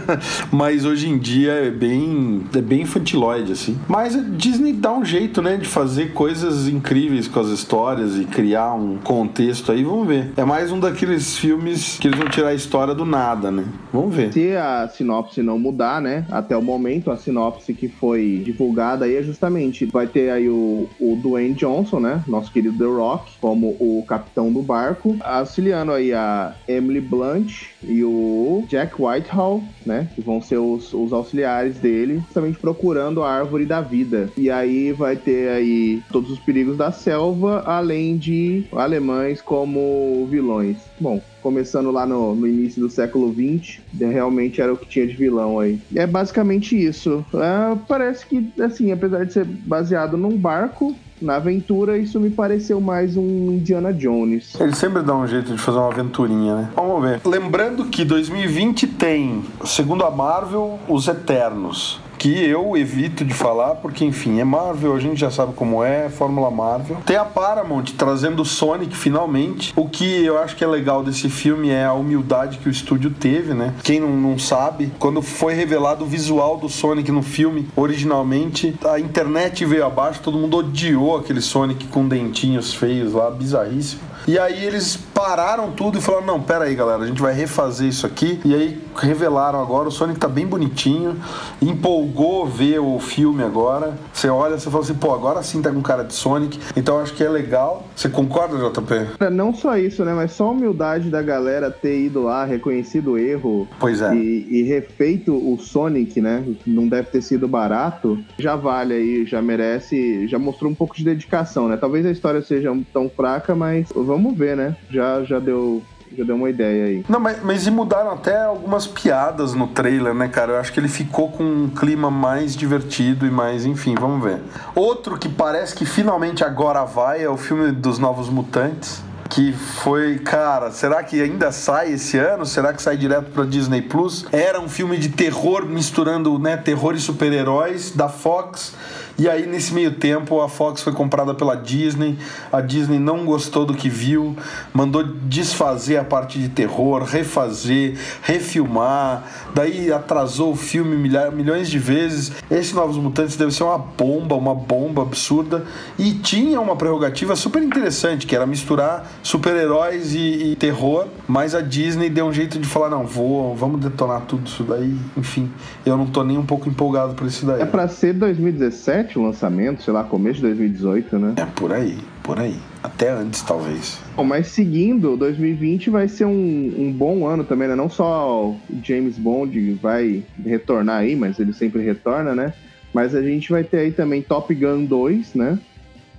Mas 0.50 0.84
hoje 0.84 1.08
em 1.08 1.18
dia 1.18 1.52
é 1.52 1.70
bem, 1.70 2.42
é 2.54 2.60
bem 2.60 2.82
infantiloide, 2.82 3.52
assim. 3.52 3.78
Mas 3.86 4.16
a 4.16 4.20
Disney 4.20 4.72
dá 4.72 4.92
um 4.92 5.04
jeito, 5.04 5.42
né, 5.42 5.56
de 5.56 5.68
fazer 5.68 6.12
coisas 6.12 6.68
incríveis 6.68 7.28
com 7.28 7.40
as 7.40 7.48
histórias 7.48 8.16
e 8.16 8.24
criar 8.24 8.74
um 8.74 8.96
contexto 8.98 9.72
aí, 9.72 9.84
vamos 9.84 10.06
ver. 10.06 10.32
É 10.36 10.44
mais 10.44 10.72
um 10.72 10.80
daqueles 10.80 11.36
filmes 11.36 11.98
que 11.98 12.08
eles 12.08 12.18
vão 12.18 12.28
tirar 12.28 12.48
a 12.48 12.54
história 12.54 12.94
do 12.94 13.04
nada, 13.04 13.50
né? 13.50 13.64
Vamos 13.92 14.14
ver. 14.14 14.32
Se 14.32 14.56
a 14.56 14.88
sinopse 14.88 15.42
não 15.42 15.58
mudar, 15.58 16.00
né, 16.00 16.24
até 16.30 16.56
o 16.56 16.62
momento, 16.62 17.10
a 17.10 17.16
sinopse 17.16 17.74
que 17.74 17.88
foi 17.88 18.42
divulgada 18.44 18.85
aí 18.94 19.16
é 19.16 19.22
justamente 19.22 19.84
vai 19.86 20.06
ter 20.06 20.30
aí 20.30 20.48
o, 20.48 20.88
o 21.00 21.16
Dwayne 21.16 21.54
Johnson, 21.54 22.00
né? 22.00 22.22
Nosso 22.26 22.52
querido 22.52 22.78
The 22.78 22.84
Rock, 22.84 23.32
como 23.40 23.68
o 23.80 24.04
capitão 24.06 24.52
do 24.52 24.62
barco, 24.62 25.16
auxiliando 25.20 25.92
aí 25.92 26.12
a 26.12 26.54
Emily 26.68 27.00
Blunt 27.00 27.64
e 27.82 28.04
o 28.04 28.64
Jack 28.68 28.94
Whitehall, 29.00 29.62
né? 29.84 30.08
Que 30.14 30.20
vão 30.20 30.40
ser 30.40 30.58
os, 30.58 30.92
os 30.92 31.12
auxiliares 31.12 31.78
dele, 31.78 32.18
justamente 32.18 32.58
procurando 32.58 33.22
a 33.22 33.30
árvore 33.30 33.64
da 33.64 33.80
vida. 33.80 34.30
E 34.36 34.50
aí 34.50 34.92
vai 34.92 35.16
ter 35.16 35.48
aí 35.48 36.02
todos 36.10 36.30
os 36.30 36.38
perigos 36.38 36.76
da 36.76 36.92
selva, 36.92 37.62
além 37.66 38.16
de 38.16 38.64
alemães 38.72 39.40
como 39.40 40.26
vilões. 40.30 40.76
Bom, 40.98 41.20
começando 41.46 41.92
lá 41.92 42.04
no, 42.04 42.34
no, 42.34 42.44
início 42.44 42.80
do 42.82 42.90
século 42.90 43.32
XX, 43.32 43.78
realmente 43.96 44.60
era 44.60 44.72
o 44.72 44.76
que 44.76 44.84
tinha 44.84 45.06
de 45.06 45.12
vilão 45.12 45.60
aí. 45.60 45.78
É 45.94 46.04
basicamente 46.04 46.76
isso. 46.76 47.24
É, 47.34 47.76
parece 47.86 48.26
que, 48.26 48.52
assim, 48.60 48.90
apesar 48.90 49.24
de 49.24 49.32
ser 49.32 49.44
baseado 49.44 50.16
num 50.16 50.36
barco, 50.36 50.92
na 51.22 51.36
aventura, 51.36 51.96
isso 51.96 52.18
me 52.18 52.30
pareceu 52.30 52.80
mais 52.80 53.16
um 53.16 53.52
Indiana 53.52 53.92
Jones. 53.92 54.58
Ele 54.58 54.74
sempre 54.74 55.02
dá 55.02 55.14
um 55.14 55.24
jeito 55.24 55.52
de 55.52 55.58
fazer 55.58 55.78
uma 55.78 55.92
aventurinha, 55.92 56.56
né? 56.56 56.70
Vamos 56.74 57.00
ver. 57.00 57.20
Lembrando 57.24 57.84
que 57.84 58.04
2020 58.04 58.88
tem, 58.88 59.44
segundo 59.64 60.04
a 60.04 60.10
Marvel, 60.10 60.80
os 60.88 61.06
Eternos 61.06 62.00
que 62.18 62.44
eu 62.44 62.76
evito 62.76 63.24
de 63.24 63.34
falar, 63.34 63.76
porque 63.76 64.04
enfim, 64.04 64.40
é 64.40 64.44
Marvel, 64.44 64.94
a 64.94 65.00
gente 65.00 65.20
já 65.20 65.30
sabe 65.30 65.52
como 65.54 65.82
é, 65.82 66.08
Fórmula 66.08 66.50
Marvel. 66.50 66.98
Tem 67.04 67.16
a 67.16 67.24
Paramount 67.24 67.84
trazendo 67.96 68.42
o 68.42 68.44
Sonic 68.44 68.96
finalmente. 68.96 69.72
O 69.76 69.88
que 69.88 70.24
eu 70.24 70.38
acho 70.38 70.56
que 70.56 70.64
é 70.64 70.66
legal 70.66 71.02
desse 71.02 71.28
filme 71.28 71.70
é 71.70 71.84
a 71.84 71.92
humildade 71.92 72.58
que 72.58 72.68
o 72.68 72.70
estúdio 72.70 73.10
teve, 73.10 73.54
né? 73.54 73.74
Quem 73.82 74.00
não, 74.00 74.10
não 74.10 74.38
sabe, 74.38 74.92
quando 74.98 75.22
foi 75.22 75.54
revelado 75.54 76.04
o 76.04 76.06
visual 76.06 76.56
do 76.56 76.68
Sonic 76.68 77.10
no 77.10 77.22
filme, 77.22 77.68
originalmente, 77.76 78.74
a 78.84 78.98
internet 78.98 79.64
veio 79.64 79.86
abaixo, 79.86 80.20
todo 80.22 80.38
mundo 80.38 80.58
odiou 80.58 81.16
aquele 81.16 81.40
Sonic 81.40 81.86
com 81.88 82.06
dentinhos 82.06 82.74
feios 82.74 83.12
lá, 83.12 83.30
bizarríssimo. 83.30 84.02
E 84.26 84.38
aí 84.40 84.64
eles 84.64 84.96
pararam 84.96 85.70
tudo 85.70 85.98
e 85.98 86.00
falaram: 86.00 86.26
não, 86.26 86.42
pera 86.42 86.64
aí, 86.64 86.74
galera, 86.74 87.04
a 87.04 87.06
gente 87.06 87.22
vai 87.22 87.32
refazer 87.32 87.88
isso 87.88 88.04
aqui. 88.04 88.40
E 88.44 88.54
aí 88.54 88.82
revelaram 88.96 89.60
agora, 89.60 89.88
o 89.88 89.92
Sonic 89.92 90.18
tá 90.18 90.26
bem 90.28 90.46
bonitinho, 90.46 91.16
empolgou 91.62 92.44
ver 92.44 92.80
o 92.80 92.98
filme 92.98 93.44
agora. 93.44 93.96
Você 94.12 94.28
olha, 94.28 94.58
você 94.58 94.68
fala 94.68 94.82
assim, 94.82 94.94
pô, 94.94 95.14
agora 95.14 95.42
sim 95.42 95.62
tá 95.62 95.70
com 95.70 95.80
cara 95.80 96.02
de 96.02 96.12
Sonic. 96.12 96.58
Então 96.76 96.98
acho 96.98 97.14
que 97.14 97.22
é 97.22 97.28
legal. 97.28 97.86
Você 97.94 98.08
concorda, 98.08 98.56
JP? 98.56 99.30
Não 99.30 99.54
só 99.54 99.78
isso, 99.78 100.04
né? 100.04 100.12
Mas 100.12 100.32
só 100.32 100.48
a 100.48 100.50
humildade 100.50 101.08
da 101.08 101.22
galera 101.22 101.70
ter 101.70 101.98
ido 101.98 102.22
lá, 102.22 102.44
reconhecido 102.44 103.12
o 103.12 103.18
erro. 103.18 103.68
Pois 103.78 104.00
é. 104.00 104.12
E, 104.14 104.46
e 104.50 104.62
refeito 104.62 105.34
o 105.34 105.56
Sonic, 105.58 106.20
né? 106.20 106.44
Não 106.66 106.88
deve 106.88 107.10
ter 107.10 107.22
sido 107.22 107.46
barato. 107.46 108.18
Já 108.38 108.56
vale 108.56 108.94
aí, 108.94 109.24
já 109.24 109.40
merece, 109.40 110.26
já 110.26 110.38
mostrou 110.38 110.70
um 110.70 110.74
pouco 110.74 110.96
de 110.96 111.04
dedicação, 111.04 111.68
né? 111.68 111.76
Talvez 111.76 112.04
a 112.04 112.10
história 112.10 112.42
seja 112.42 112.76
tão 112.92 113.08
fraca, 113.08 113.54
mas 113.54 113.88
vamos 113.94 114.15
ver, 114.36 114.56
né? 114.56 114.76
Já, 114.90 115.22
já 115.24 115.38
deu 115.38 115.82
já 116.16 116.24
deu 116.24 116.36
uma 116.36 116.48
ideia 116.48 116.86
aí. 116.86 117.04
Não, 117.08 117.18
mas, 117.18 117.42
mas 117.42 117.66
e 117.66 117.70
mudaram 117.70 118.12
até 118.12 118.44
algumas 118.44 118.86
piadas 118.86 119.54
no 119.54 119.66
trailer, 119.66 120.14
né, 120.14 120.28
cara? 120.28 120.52
Eu 120.52 120.58
acho 120.58 120.72
que 120.72 120.80
ele 120.80 120.88
ficou 120.88 121.30
com 121.30 121.42
um 121.42 121.68
clima 121.68 122.10
mais 122.10 122.56
divertido 122.56 123.26
e 123.26 123.30
mais, 123.30 123.66
enfim, 123.66 123.94
vamos 123.98 124.22
ver. 124.22 124.40
Outro 124.74 125.18
que 125.18 125.28
parece 125.28 125.74
que 125.74 125.84
finalmente 125.84 126.44
agora 126.44 126.84
vai 126.84 127.22
é 127.22 127.28
o 127.28 127.36
filme 127.36 127.72
dos 127.72 127.98
Novos 127.98 128.28
Mutantes 128.28 129.04
que 129.28 129.52
foi, 129.52 130.18
cara, 130.18 130.70
será 130.70 131.02
que 131.02 131.20
ainda 131.20 131.50
sai 131.50 131.92
esse 131.92 132.16
ano? 132.16 132.46
Será 132.46 132.72
que 132.72 132.80
sai 132.80 132.96
direto 132.96 133.30
para 133.32 133.44
Disney 133.44 133.82
Plus? 133.82 134.24
Era 134.32 134.60
um 134.60 134.68
filme 134.68 134.96
de 134.96 135.08
terror 135.08 135.66
misturando, 135.66 136.38
né, 136.38 136.56
terror 136.56 136.94
e 136.94 137.00
super-heróis 137.00 137.90
da 137.90 138.08
Fox 138.08 138.74
e 139.18 139.30
aí, 139.30 139.46
nesse 139.46 139.72
meio 139.72 139.92
tempo, 139.92 140.42
a 140.42 140.48
Fox 140.48 140.82
foi 140.82 140.92
comprada 140.92 141.32
pela 141.32 141.56
Disney. 141.56 142.18
A 142.52 142.60
Disney 142.60 142.98
não 142.98 143.24
gostou 143.24 143.64
do 143.64 143.72
que 143.72 143.88
viu, 143.88 144.36
mandou 144.74 145.02
desfazer 145.02 145.96
a 145.96 146.04
parte 146.04 146.38
de 146.38 146.50
terror, 146.50 147.02
refazer, 147.02 147.98
refilmar. 148.20 149.24
Daí 149.54 149.90
atrasou 149.90 150.52
o 150.52 150.56
filme 150.56 150.96
milhões 151.32 151.70
de 151.70 151.78
vezes. 151.78 152.32
Esse 152.50 152.74
Novos 152.74 152.98
Mutantes 152.98 153.36
deve 153.36 153.52
ser 153.52 153.62
uma 153.62 153.78
bomba, 153.78 154.34
uma 154.34 154.54
bomba 154.54 155.00
absurda. 155.00 155.64
E 155.98 156.12
tinha 156.12 156.60
uma 156.60 156.76
prerrogativa 156.76 157.34
super 157.36 157.62
interessante, 157.62 158.26
que 158.26 158.36
era 158.36 158.44
misturar 158.44 159.10
super-heróis 159.22 160.14
e, 160.14 160.52
e 160.52 160.56
terror. 160.56 161.06
Mas 161.26 161.54
a 161.54 161.62
Disney 161.62 162.10
deu 162.10 162.26
um 162.26 162.32
jeito 162.34 162.58
de 162.58 162.68
falar: 162.68 162.90
não, 162.90 163.06
vou, 163.06 163.56
vamos 163.56 163.80
detonar 163.80 164.22
tudo 164.22 164.46
isso 164.46 164.62
daí. 164.62 164.94
Enfim, 165.16 165.50
eu 165.86 165.96
não 165.96 166.06
tô 166.06 166.22
nem 166.22 166.36
um 166.36 166.44
pouco 166.44 166.68
empolgado 166.68 167.14
por 167.14 167.26
isso 167.26 167.46
daí. 167.46 167.62
É 167.62 167.64
pra 167.64 167.88
ser 167.88 168.12
2017 168.12 169.05
2017 169.06 169.18
o 169.18 169.22
lançamento, 169.22 169.82
sei 169.82 169.92
lá, 169.92 170.04
começo 170.04 170.36
de 170.36 170.42
2018, 170.42 171.18
né? 171.18 171.34
É, 171.36 171.44
por 171.44 171.72
aí, 171.72 171.96
por 172.22 172.38
aí. 172.38 172.56
Até 172.82 173.10
antes, 173.10 173.42
talvez. 173.42 174.00
Bom, 174.16 174.24
mas 174.24 174.48
seguindo, 174.48 175.16
2020 175.16 175.90
vai 175.90 176.08
ser 176.08 176.24
um, 176.24 176.74
um 176.78 176.92
bom 176.92 177.26
ano 177.26 177.44
também, 177.44 177.68
né? 177.68 177.74
Não 177.74 177.88
só 177.88 178.50
o 178.50 178.56
James 178.82 179.18
Bond 179.18 179.74
vai 179.74 180.22
retornar 180.44 180.98
aí, 180.98 181.14
mas 181.14 181.38
ele 181.38 181.52
sempre 181.52 181.82
retorna, 181.82 182.34
né? 182.34 182.52
Mas 182.92 183.14
a 183.14 183.22
gente 183.22 183.50
vai 183.50 183.62
ter 183.62 183.78
aí 183.78 183.92
também 183.92 184.22
Top 184.22 184.52
Gun 184.54 184.84
2, 184.84 185.34
né? 185.34 185.58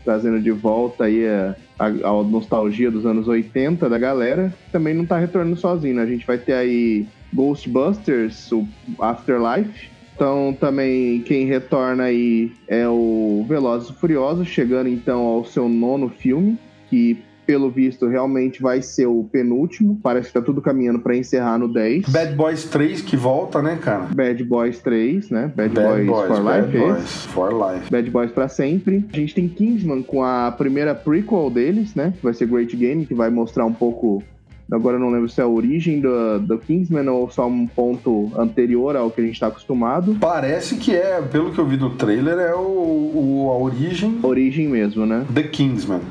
Trazendo 0.03 0.39
de 0.39 0.51
volta 0.51 1.05
aí 1.05 1.27
a, 1.27 1.55
a, 1.77 1.85
a 1.85 2.23
nostalgia 2.23 2.89
dos 2.89 3.05
anos 3.05 3.27
80 3.27 3.89
da 3.89 3.97
galera. 3.97 4.53
Também 4.71 4.93
não 4.93 5.05
tá 5.05 5.17
retornando 5.17 5.57
sozinho, 5.57 5.95
né? 5.95 6.03
A 6.03 6.07
gente 6.07 6.25
vai 6.25 6.37
ter 6.37 6.53
aí 6.53 7.05
Ghostbusters, 7.33 8.51
o 8.51 8.65
Afterlife, 8.99 9.89
então, 10.17 10.57
também 10.59 11.21
quem 11.21 11.45
retorna 11.45 12.05
aí 12.05 12.51
é 12.67 12.87
o 12.87 13.45
Velozes 13.47 13.89
e 13.89 13.93
Furiosos, 13.93 14.47
chegando 14.47 14.89
então 14.89 15.21
ao 15.21 15.45
seu 15.45 15.69
nono 15.69 16.09
filme, 16.09 16.57
que 16.89 17.23
pelo 17.45 17.69
visto 17.69 18.07
realmente 18.07 18.59
vai 18.59 18.81
ser 18.81 19.05
o 19.05 19.23
penúltimo. 19.31 19.99
Parece 20.01 20.29
que 20.29 20.33
tá 20.33 20.41
tudo 20.41 20.59
caminhando 20.59 20.99
para 20.99 21.15
encerrar 21.15 21.59
no 21.59 21.71
10. 21.71 22.09
Bad 22.09 22.35
Boys 22.35 22.63
3 22.65 23.01
que 23.03 23.15
volta, 23.15 23.61
né, 23.61 23.77
cara? 23.79 24.07
Bad 24.13 24.43
Boys 24.43 24.79
3, 24.79 25.29
né? 25.29 25.51
Bad, 25.55 25.69
Bad 25.69 25.87
Boys, 25.87 26.07
Boys, 26.07 26.27
for 26.27 26.43
Bad 26.43 26.67
Life. 26.67 26.77
Boys 26.79 27.25
for 27.27 27.53
Life. 27.53 27.91
Bad 27.91 28.09
Boys 28.09 28.31
para 28.31 28.47
sempre. 28.47 29.05
A 29.13 29.15
gente 29.15 29.35
tem 29.35 29.47
Kingsman 29.47 30.01
com 30.01 30.23
a 30.23 30.51
primeira 30.51 30.95
prequel 30.95 31.51
deles, 31.51 31.93
né? 31.93 32.11
Que 32.17 32.23
vai 32.23 32.33
ser 32.33 32.47
Great 32.47 32.75
Game, 32.75 33.05
que 33.05 33.13
vai 33.13 33.29
mostrar 33.29 33.65
um 33.65 33.73
pouco 33.73 34.23
Agora 34.71 34.97
eu 34.97 34.99
não 34.99 35.09
lembro 35.09 35.29
se 35.29 35.39
é 35.39 35.43
a 35.43 35.47
origem 35.47 36.01
do, 36.01 36.39
do 36.39 36.57
Kingsman 36.57 37.07
ou 37.09 37.29
só 37.29 37.47
um 37.47 37.65
ponto 37.65 38.31
anterior 38.37 38.95
ao 38.95 39.09
que 39.09 39.21
a 39.21 39.23
gente 39.23 39.35
está 39.35 39.47
acostumado. 39.47 40.17
Parece 40.19 40.75
que 40.75 40.93
é, 40.93 41.21
pelo 41.21 41.51
que 41.51 41.59
eu 41.59 41.65
vi 41.65 41.77
no 41.77 41.91
trailer, 41.91 42.37
é 42.37 42.53
o, 42.53 42.59
o 42.59 43.49
a 43.51 43.57
origem. 43.57 44.19
Origem 44.21 44.67
mesmo, 44.67 45.05
né? 45.05 45.25
The 45.33 45.43
Kingsman. 45.43 46.01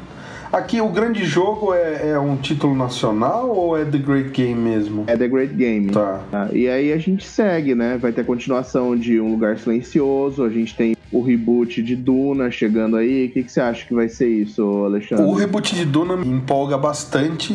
Aqui 0.53 0.81
o 0.81 0.89
grande 0.89 1.25
jogo 1.25 1.75
é, 1.75 2.11
é, 2.11 2.19
um 2.19 2.37
título 2.37 2.75
nacional 2.75 3.51
ou 3.51 3.77
é 3.77 3.85
The 3.85 3.99
Great 3.99 4.31
Game 4.31 4.59
mesmo? 4.59 5.05
É 5.07 5.17
The 5.17 5.29
Great 5.29 5.55
Game. 5.55 5.91
Tá. 5.91 6.21
Ah, 6.33 6.49
e 6.53 6.69
aí 6.69 6.93
a 6.93 6.99
gente 6.99 7.27
segue, 7.27 7.75
né? 7.75 7.99
Vai 8.01 8.13
ter 8.13 8.23
a 8.23 8.25
continuação 8.25 8.97
de 8.97 9.21
Um 9.21 9.33
Lugar 9.33 9.59
Silencioso, 9.59 10.45
a 10.45 10.49
gente 10.49 10.75
tem 10.75 10.97
o 11.13 11.21
reboot 11.21 11.83
de 11.83 11.95
Duna 11.95 12.51
chegando 12.51 12.97
aí. 12.97 13.27
O 13.27 13.31
que, 13.31 13.43
que 13.43 13.53
você 13.53 13.61
acha 13.61 13.87
que 13.87 13.95
vai 13.95 14.09
ser 14.09 14.29
isso, 14.29 14.85
Alexandre? 14.85 15.25
O 15.25 15.35
reboot 15.35 15.75
de 15.75 15.85
Duna 15.85 16.17
me 16.17 16.27
empolga 16.27 16.79
bastante 16.79 17.55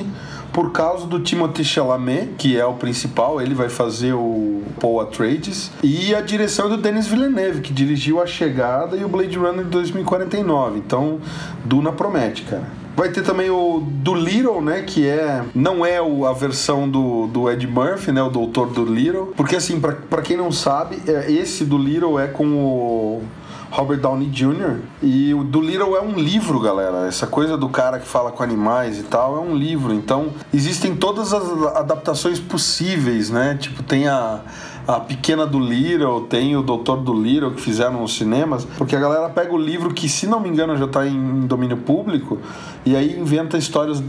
por 0.53 0.71
causa 0.71 1.05
do 1.05 1.19
Timothée 1.19 1.63
Chalamet, 1.63 2.33
que 2.37 2.57
é 2.57 2.65
o 2.65 2.73
principal, 2.73 3.41
ele 3.41 3.53
vai 3.53 3.69
fazer 3.69 4.13
o 4.13 4.61
Paul 4.79 5.01
Atreides, 5.01 5.71
e 5.83 6.13
a 6.13 6.21
direção 6.21 6.67
é 6.67 6.69
do 6.69 6.77
Denis 6.77 7.07
Villeneuve, 7.07 7.61
que 7.61 7.73
dirigiu 7.73 8.21
A 8.21 8.25
Chegada 8.25 8.95
e 8.97 9.03
o 9.03 9.09
Blade 9.09 9.37
Runner 9.37 9.63
de 9.63 9.71
2049. 9.71 10.79
Então, 10.79 11.19
Duna 11.63 11.91
promete, 11.91 12.43
cara. 12.43 12.81
Vai 12.95 13.09
ter 13.09 13.23
também 13.23 13.49
o 13.49 13.79
do 13.79 14.13
Little, 14.13 14.61
né? 14.61 14.81
Que 14.81 15.07
é. 15.07 15.43
Não 15.55 15.85
é 15.85 16.01
o, 16.01 16.25
a 16.25 16.33
versão 16.33 16.89
do, 16.89 17.27
do 17.27 17.49
Ed 17.49 17.65
Murphy, 17.65 18.11
né? 18.11 18.21
O 18.21 18.29
doutor 18.29 18.67
do 18.67 18.83
Little. 18.83 19.27
Porque 19.27 19.55
assim, 19.55 19.79
para 19.79 20.21
quem 20.21 20.35
não 20.35 20.51
sabe, 20.51 21.01
é, 21.07 21.31
esse 21.31 21.63
do 21.63 21.77
Little 21.77 22.19
é 22.19 22.27
com 22.27 22.45
o 22.45 23.23
Robert 23.71 23.99
Downey 23.99 24.27
Jr. 24.27 24.79
E 25.01 25.33
o 25.33 25.43
do 25.43 25.61
Little 25.61 25.95
é 25.95 26.01
um 26.01 26.13
livro, 26.19 26.59
galera. 26.59 27.07
Essa 27.07 27.25
coisa 27.25 27.57
do 27.57 27.69
cara 27.69 27.99
que 27.99 28.07
fala 28.07 28.31
com 28.31 28.43
animais 28.43 28.99
e 28.99 29.03
tal 29.03 29.37
é 29.37 29.39
um 29.39 29.55
livro. 29.55 29.93
Então, 29.93 30.29
existem 30.53 30.95
todas 30.95 31.33
as 31.33 31.43
adaptações 31.75 32.39
possíveis, 32.39 33.29
né? 33.29 33.57
Tipo, 33.59 33.81
tem 33.81 34.07
a 34.07 34.41
a 34.87 34.99
Pequena 34.99 35.45
do 35.45 35.59
Little, 35.59 36.21
tem 36.21 36.55
o 36.57 36.61
Doutor 36.61 36.97
do 36.97 37.13
Little 37.13 37.51
que 37.51 37.61
fizeram 37.61 38.01
nos 38.01 38.15
cinemas, 38.15 38.65
porque 38.77 38.95
a 38.95 38.99
galera 38.99 39.29
pega 39.29 39.53
o 39.53 39.57
livro 39.57 39.93
que, 39.93 40.09
se 40.09 40.27
não 40.27 40.39
me 40.39 40.49
engano, 40.49 40.75
já 40.75 40.85
está 40.85 41.07
em 41.07 41.41
domínio 41.41 41.77
público 41.77 42.39
e 42.85 42.95
aí 42.95 43.17
inventa 43.17 43.57
histórias 43.57 44.03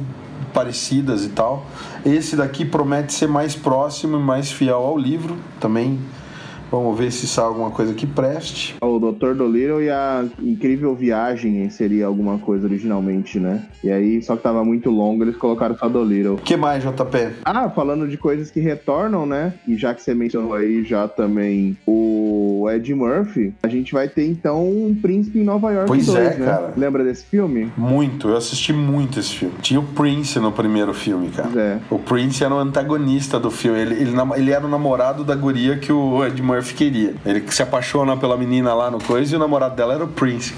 parecidas 0.53 1.25
e 1.25 1.29
tal. 1.29 1.67
Esse 2.05 2.37
daqui 2.37 2.65
promete 2.65 3.13
ser 3.13 3.29
mais 3.29 3.55
próximo 3.55 4.17
e 4.17 4.21
mais 4.21 4.51
fiel 4.51 4.79
ao 4.79 4.99
livro, 4.99 5.37
também 5.61 6.01
Vamos 6.73 6.99
ver 6.99 7.13
se 7.13 7.27
sai 7.27 7.45
alguma 7.45 7.71
coisa 7.71 7.93
que 7.93 8.07
preste. 8.07 8.75
O 8.81 8.99
Doutor 8.99 9.35
Dolittle 9.35 9.83
e 9.83 9.91
a 9.91 10.25
Incrível 10.41 10.95
Viagem 10.95 11.69
seria 11.69 12.07
alguma 12.07 12.39
coisa 12.39 12.67
originalmente, 12.67 13.39
né? 13.39 13.67
E 13.85 13.91
aí, 13.91 14.23
só 14.23 14.37
que 14.37 14.43
tava 14.43 14.65
muito 14.65 14.89
longo, 14.89 15.23
eles 15.23 15.37
colocaram 15.37 15.77
só 15.77 15.87
Dolittle. 15.87 16.37
O 16.37 16.39
que 16.39 16.57
mais, 16.57 16.83
JP? 16.83 17.43
Ah, 17.45 17.69
falando 17.69 18.09
de 18.09 18.17
coisas 18.17 18.51
que 18.51 18.59
retornam, 18.59 19.27
né? 19.27 19.53
E 19.69 19.77
já 19.77 19.93
que 19.93 20.01
você 20.01 20.15
mencionou 20.15 20.55
aí 20.55 20.83
já 20.83 21.07
também 21.07 21.77
o 21.87 22.22
Ed 22.71 22.95
Murphy, 22.95 23.55
a 23.63 23.69
gente 23.69 23.93
vai 23.93 24.09
ter 24.09 24.27
então 24.27 24.67
um 24.67 24.95
Príncipe 24.95 25.39
em 25.39 25.45
Nova 25.45 25.71
York 25.73 25.89
pois 25.89 26.07
2, 26.07 26.19
é, 26.19 26.39
né? 26.39 26.45
cara. 26.45 26.73
Lembra 26.77 27.05
desse 27.05 27.25
filme? 27.25 27.73
Muito, 27.77 28.29
eu 28.29 28.37
assisti 28.37 28.73
muito 28.73 29.19
esse 29.19 29.35
filme. 29.35 29.55
Tinha 29.61 29.81
o 29.81 29.85
Prince 29.85 30.39
no 30.39 30.53
primeiro 30.53 30.95
filme, 30.95 31.29
cara. 31.31 31.51
É. 31.61 31.79
O 31.91 31.99
Prince 31.99 32.43
era 32.45 32.55
o 32.55 32.59
antagonista 32.59 33.39
do 33.39 33.51
filme. 33.51 33.81
Ele, 33.81 33.95
ele, 33.95 34.13
ele 34.37 34.51
era 34.51 34.65
o 34.65 34.69
namorado 34.69 35.25
da 35.25 35.35
guria 35.35 35.77
que 35.77 35.93
o 35.93 36.25
Ed 36.25 36.41
Murphy 36.41 36.63
Murphy 36.63 36.75
queria. 36.75 37.15
Ele 37.27 37.43
se 37.51 37.63
apaixona 37.63 38.17
pela 38.17 38.37
menina 38.37 38.73
lá 38.75 38.91
no 38.91 39.03
coisa 39.03 39.35
e 39.35 39.37
o 39.37 39.39
namorado 39.39 39.75
dela 39.75 39.95
era 39.95 40.05
o 40.05 40.09
Prince. 40.09 40.55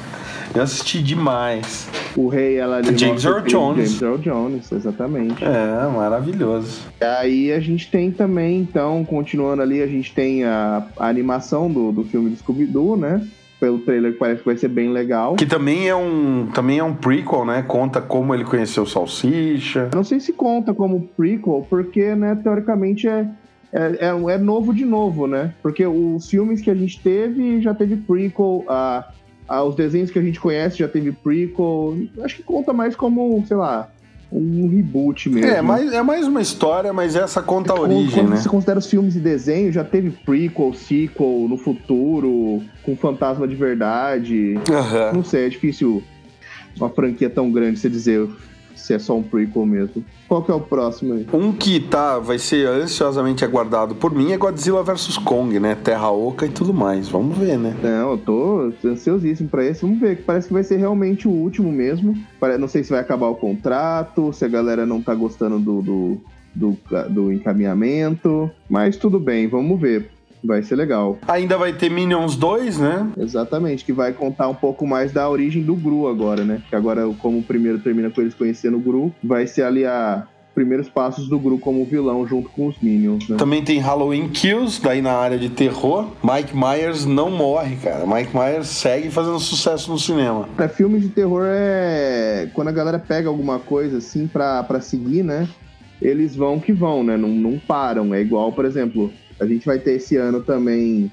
Eu 0.55 0.63
assisti 0.63 1.03
demais. 1.03 1.89
O 2.17 2.29
rei 2.29 2.59
ela 2.59 2.77
ali 2.77 2.97
James 2.97 3.25
Earl 3.25 3.41
Jones. 3.41 3.77
James 3.77 4.03
Earl 4.03 4.19
Jones, 4.19 4.71
exatamente. 4.71 5.45
É, 5.45 5.89
maravilhoso. 5.93 6.83
Aí 7.01 7.51
a 7.51 7.59
gente 7.59 7.91
tem 7.91 8.13
também, 8.13 8.61
então, 8.61 9.05
continuando 9.05 9.63
ali, 9.63 9.83
a 9.83 9.87
gente 9.89 10.15
tem 10.15 10.45
a, 10.45 10.87
a 10.97 11.09
animação 11.09 11.69
do, 11.69 11.91
do 11.91 12.05
filme 12.05 12.31
do 12.31 12.37
Scooby-Doo, 12.37 12.97
né? 12.97 13.27
Pelo 13.59 13.81
trailer 13.81 14.13
que 14.13 14.19
parece 14.19 14.41
que 14.41 14.47
vai 14.47 14.57
ser 14.57 14.69
bem 14.69 14.91
legal. 14.91 15.35
Que 15.35 15.47
também 15.47 15.89
é 15.89 15.97
um 15.97 16.49
também 16.55 16.79
é 16.79 16.85
um 16.85 16.95
prequel, 16.95 17.45
né? 17.45 17.65
Conta 17.67 18.01
como 18.01 18.33
ele 18.33 18.45
conheceu 18.45 18.85
o 18.85 18.87
Salsicha. 18.87 19.89
Eu 19.91 19.97
não 19.97 20.05
sei 20.05 20.21
se 20.21 20.33
conta 20.33 20.73
como 20.73 21.09
prequel, 21.17 21.67
porque, 21.69 22.15
né, 22.15 22.39
teoricamente 22.41 23.09
é 23.09 23.29
é, 23.73 24.07
é, 24.07 24.35
é, 24.35 24.39
novo 24.39 24.73
de 24.73 24.85
novo, 24.85 25.27
né? 25.27 25.53
Porque 25.61 25.85
os 25.85 26.31
filmes 26.31 26.61
que 26.61 26.71
a 26.71 26.75
gente 26.77 27.01
teve 27.01 27.61
já 27.61 27.75
teve 27.75 27.97
prequel, 27.97 28.65
a, 28.69 29.09
a, 29.49 29.63
os 29.63 29.75
desenhos 29.75 30.11
que 30.11 30.19
a 30.19 30.23
gente 30.23 30.41
conhece 30.41 30.79
já 30.79 30.89
teve 30.89 31.13
prequel. 31.13 31.97
Acho 32.23 32.37
que 32.37 32.43
conta 32.43 32.73
mais 32.73 32.97
como, 32.97 33.45
sei 33.47 33.57
lá, 33.57 33.91
um 34.33 34.69
reboot 34.69 35.29
mesmo. 35.29 35.51
É, 35.51 35.63
mas, 35.63 35.93
é 35.93 36.03
mais 36.03 36.27
uma 36.27 36.41
história, 36.41 36.93
mas 36.93 37.15
essa 37.15 37.41
conta 37.41 37.73
a 37.73 37.81
origem, 37.81 38.25
quando 38.25 38.31
né? 38.31 38.37
você 38.37 38.49
considera 38.49 38.79
os 38.79 38.87
filmes 38.87 39.15
e 39.15 39.21
desenho, 39.21 39.73
já 39.73 39.85
teve 39.85 40.11
prequel, 40.11 40.75
sequel 40.75 41.47
no 41.49 41.57
futuro, 41.57 42.63
com 42.83 42.97
fantasma 42.97 43.47
de 43.47 43.55
verdade. 43.55 44.55
Uhum. 44.55 45.17
Não 45.17 45.25
sei, 45.25 45.47
é 45.47 45.49
difícil 45.49 46.03
uma 46.77 46.91
franquia 46.91 47.31
tão 47.31 47.51
grande 47.53 47.79
você 47.79 47.89
dizer 47.89 48.29
se 48.75 48.95
é 48.95 48.99
só 48.99 49.17
um 49.17 49.23
prequel 49.23 49.67
mesmo. 49.67 50.05
Qual 50.29 50.43
que 50.43 50.51
é 50.51 50.55
o 50.55 50.61
próximo 50.61 51.15
aí? 51.15 51.27
Um 51.33 51.53
que 51.53 51.81
tá, 51.81 52.19
vai 52.19 52.39
ser 52.39 52.67
ansiosamente 52.67 53.45
aguardado 53.45 53.95
por 53.95 54.15
mim 54.15 54.33
é 54.33 54.37
Godzilla 54.37 54.83
vs 54.83 55.19
Kong, 55.19 55.59
né? 55.59 55.75
Terra 55.75 56.11
Oca 56.11 56.47
e 56.47 56.51
tudo 56.51 56.73
mais. 56.73 57.09
Vamos 57.09 57.37
ver, 57.37 57.59
né? 57.59 57.75
Não, 57.83 58.13
eu 58.13 58.19
tô 58.19 58.73
ansiosíssimo 58.85 59.49
pra 59.49 59.65
esse. 59.65 59.83
Vamos 59.83 60.01
ver, 60.01 60.25
parece 60.25 60.49
que 60.49 60.53
vai 60.55 60.63
ser 60.63 60.77
realmente 60.77 61.29
o 61.29 61.31
último 61.31 61.71
mesmo. 61.71 62.15
Não 62.59 62.69
sei 62.69 62.85
se 62.85 62.91
vai 62.91 63.01
acabar 63.01 63.29
o 63.29 63.35
contrato, 63.35 64.33
se 64.33 64.45
a 64.45 64.49
galera 64.49 64.85
não 64.85 65.01
tá 65.01 65.15
gostando 65.15 65.59
do, 65.59 65.83
do, 65.83 66.21
do, 66.55 66.79
do 67.11 67.33
encaminhamento. 67.33 68.51
Mas 68.69 68.97
tudo 68.97 69.19
bem, 69.19 69.49
vamos 69.49 69.81
ver. 69.81 70.11
Vai 70.45 70.63
ser 70.63 70.77
legal. 70.77 71.19
Ainda 71.27 71.57
vai 71.57 71.73
ter 71.73 71.91
Minions 71.91 72.37
2, 72.37 72.79
né? 72.79 73.11
Exatamente, 73.17 73.85
que 73.85 73.93
vai 73.93 74.13
contar 74.13 74.49
um 74.49 74.55
pouco 74.55 74.87
mais 74.87 75.11
da 75.11 75.29
origem 75.29 75.63
do 75.63 75.75
Gru 75.75 76.07
agora, 76.07 76.45
né? 76.45 76.63
Que 76.69 76.77
agora, 76.77 77.09
como 77.19 77.39
o 77.39 77.43
primeiro 77.43 77.79
termina 77.79 78.11
com 78.11 78.21
eles 78.21 78.35
conhecendo 78.35 78.77
o 78.77 78.81
Gru, 78.81 79.13
vai 79.23 79.47
ser 79.47 79.63
ali 79.63 79.87
a, 79.87 80.27
primeiros 80.55 80.89
passos 80.89 81.29
do 81.29 81.39
Gru 81.39 81.59
como 81.59 81.85
vilão 81.85 82.27
junto 82.27 82.49
com 82.51 82.69
os 82.69 82.79
Minions. 82.81 83.29
Né? 83.29 83.37
Também 83.37 83.63
tem 83.63 83.79
Halloween 83.81 84.29
Kills, 84.29 84.81
daí 84.81 85.03
na 85.03 85.13
área 85.13 85.37
de 85.37 85.49
terror. 85.49 86.09
Mike 86.23 86.57
Myers 86.57 87.05
não 87.05 87.31
morre, 87.31 87.77
cara. 87.77 88.07
Mike 88.07 88.35
Myers 88.35 88.69
segue 88.69 89.11
fazendo 89.11 89.39
sucesso 89.41 89.91
no 89.91 89.99
cinema. 89.99 90.49
Pra 90.57 90.69
filmes 90.69 91.03
de 91.03 91.09
terror 91.09 91.45
é 91.47 92.49
quando 92.55 92.69
a 92.69 92.73
galera 92.73 92.99
pega 92.99 93.29
alguma 93.29 93.59
coisa 93.59 93.99
assim 93.99 94.27
pra, 94.27 94.63
pra 94.63 94.81
seguir, 94.81 95.23
né? 95.23 95.49
Eles 96.01 96.37
vão 96.37 96.61
que 96.61 96.73
vão, 96.73 97.03
né? 97.03 97.17
Não, 97.17 97.29
não 97.29 97.59
param. 97.59 98.15
É 98.15 98.21
igual, 98.21 98.53
por 98.53 98.65
exemplo, 98.65 99.13
a 99.41 99.47
gente 99.47 99.67
vai 99.67 99.79
ter 99.79 99.93
esse 99.93 100.17
ano 100.17 100.43
também 100.43 101.11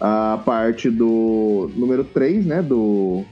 a 0.00 0.40
parte 0.44 0.90
do 0.90 1.70
número 1.76 2.04
3, 2.04 2.46
né? 2.46 2.62
Do 2.62 3.24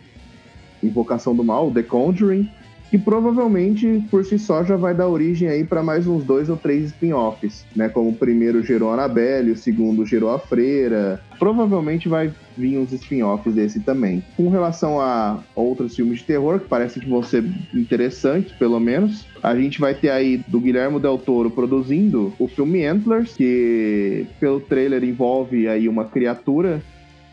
Invocação 0.82 1.34
do 1.34 1.44
Mal, 1.44 1.70
The 1.70 1.82
Conjuring 1.82 2.48
que 2.90 2.98
provavelmente 2.98 4.04
por 4.10 4.24
si 4.24 4.38
só 4.38 4.64
já 4.64 4.76
vai 4.76 4.94
dar 4.94 5.08
origem 5.08 5.48
aí 5.48 5.64
para 5.64 5.82
mais 5.82 6.06
uns 6.06 6.24
dois 6.24 6.48
ou 6.48 6.56
três 6.56 6.86
spin-offs, 6.86 7.66
né? 7.74 7.88
Como 7.88 8.10
o 8.10 8.14
primeiro 8.14 8.62
gerou 8.62 8.90
a 8.90 8.94
Annabelle, 8.94 9.50
o 9.50 9.56
segundo 9.56 10.06
gerou 10.06 10.30
a 10.30 10.38
Freira. 10.38 11.20
Provavelmente 11.38 12.08
vai 12.08 12.32
vir 12.56 12.78
uns 12.78 12.92
spin-offs 12.92 13.54
desse 13.54 13.80
também. 13.80 14.22
Com 14.36 14.48
relação 14.48 15.00
a 15.00 15.40
outros 15.54 15.94
filmes 15.94 16.18
de 16.18 16.25
terror, 16.25 16.60
que 16.60 16.68
parece 16.68 17.00
que 17.00 17.08
vão 17.08 17.22
ser 17.22 17.44
interessantes, 17.75 18.52
pelo 18.52 18.80
menos, 18.80 19.26
a 19.42 19.54
gente 19.56 19.80
vai 19.80 19.94
ter 19.94 20.10
aí 20.10 20.38
do 20.48 20.60
Guilherme 20.60 21.00
Del 21.00 21.18
Toro 21.18 21.50
produzindo 21.50 22.32
o 22.38 22.48
filme 22.48 22.84
Antlers, 22.84 23.34
que 23.34 24.26
pelo 24.40 24.60
trailer 24.60 25.04
envolve 25.04 25.68
aí 25.68 25.88
uma 25.88 26.04
criatura 26.04 26.82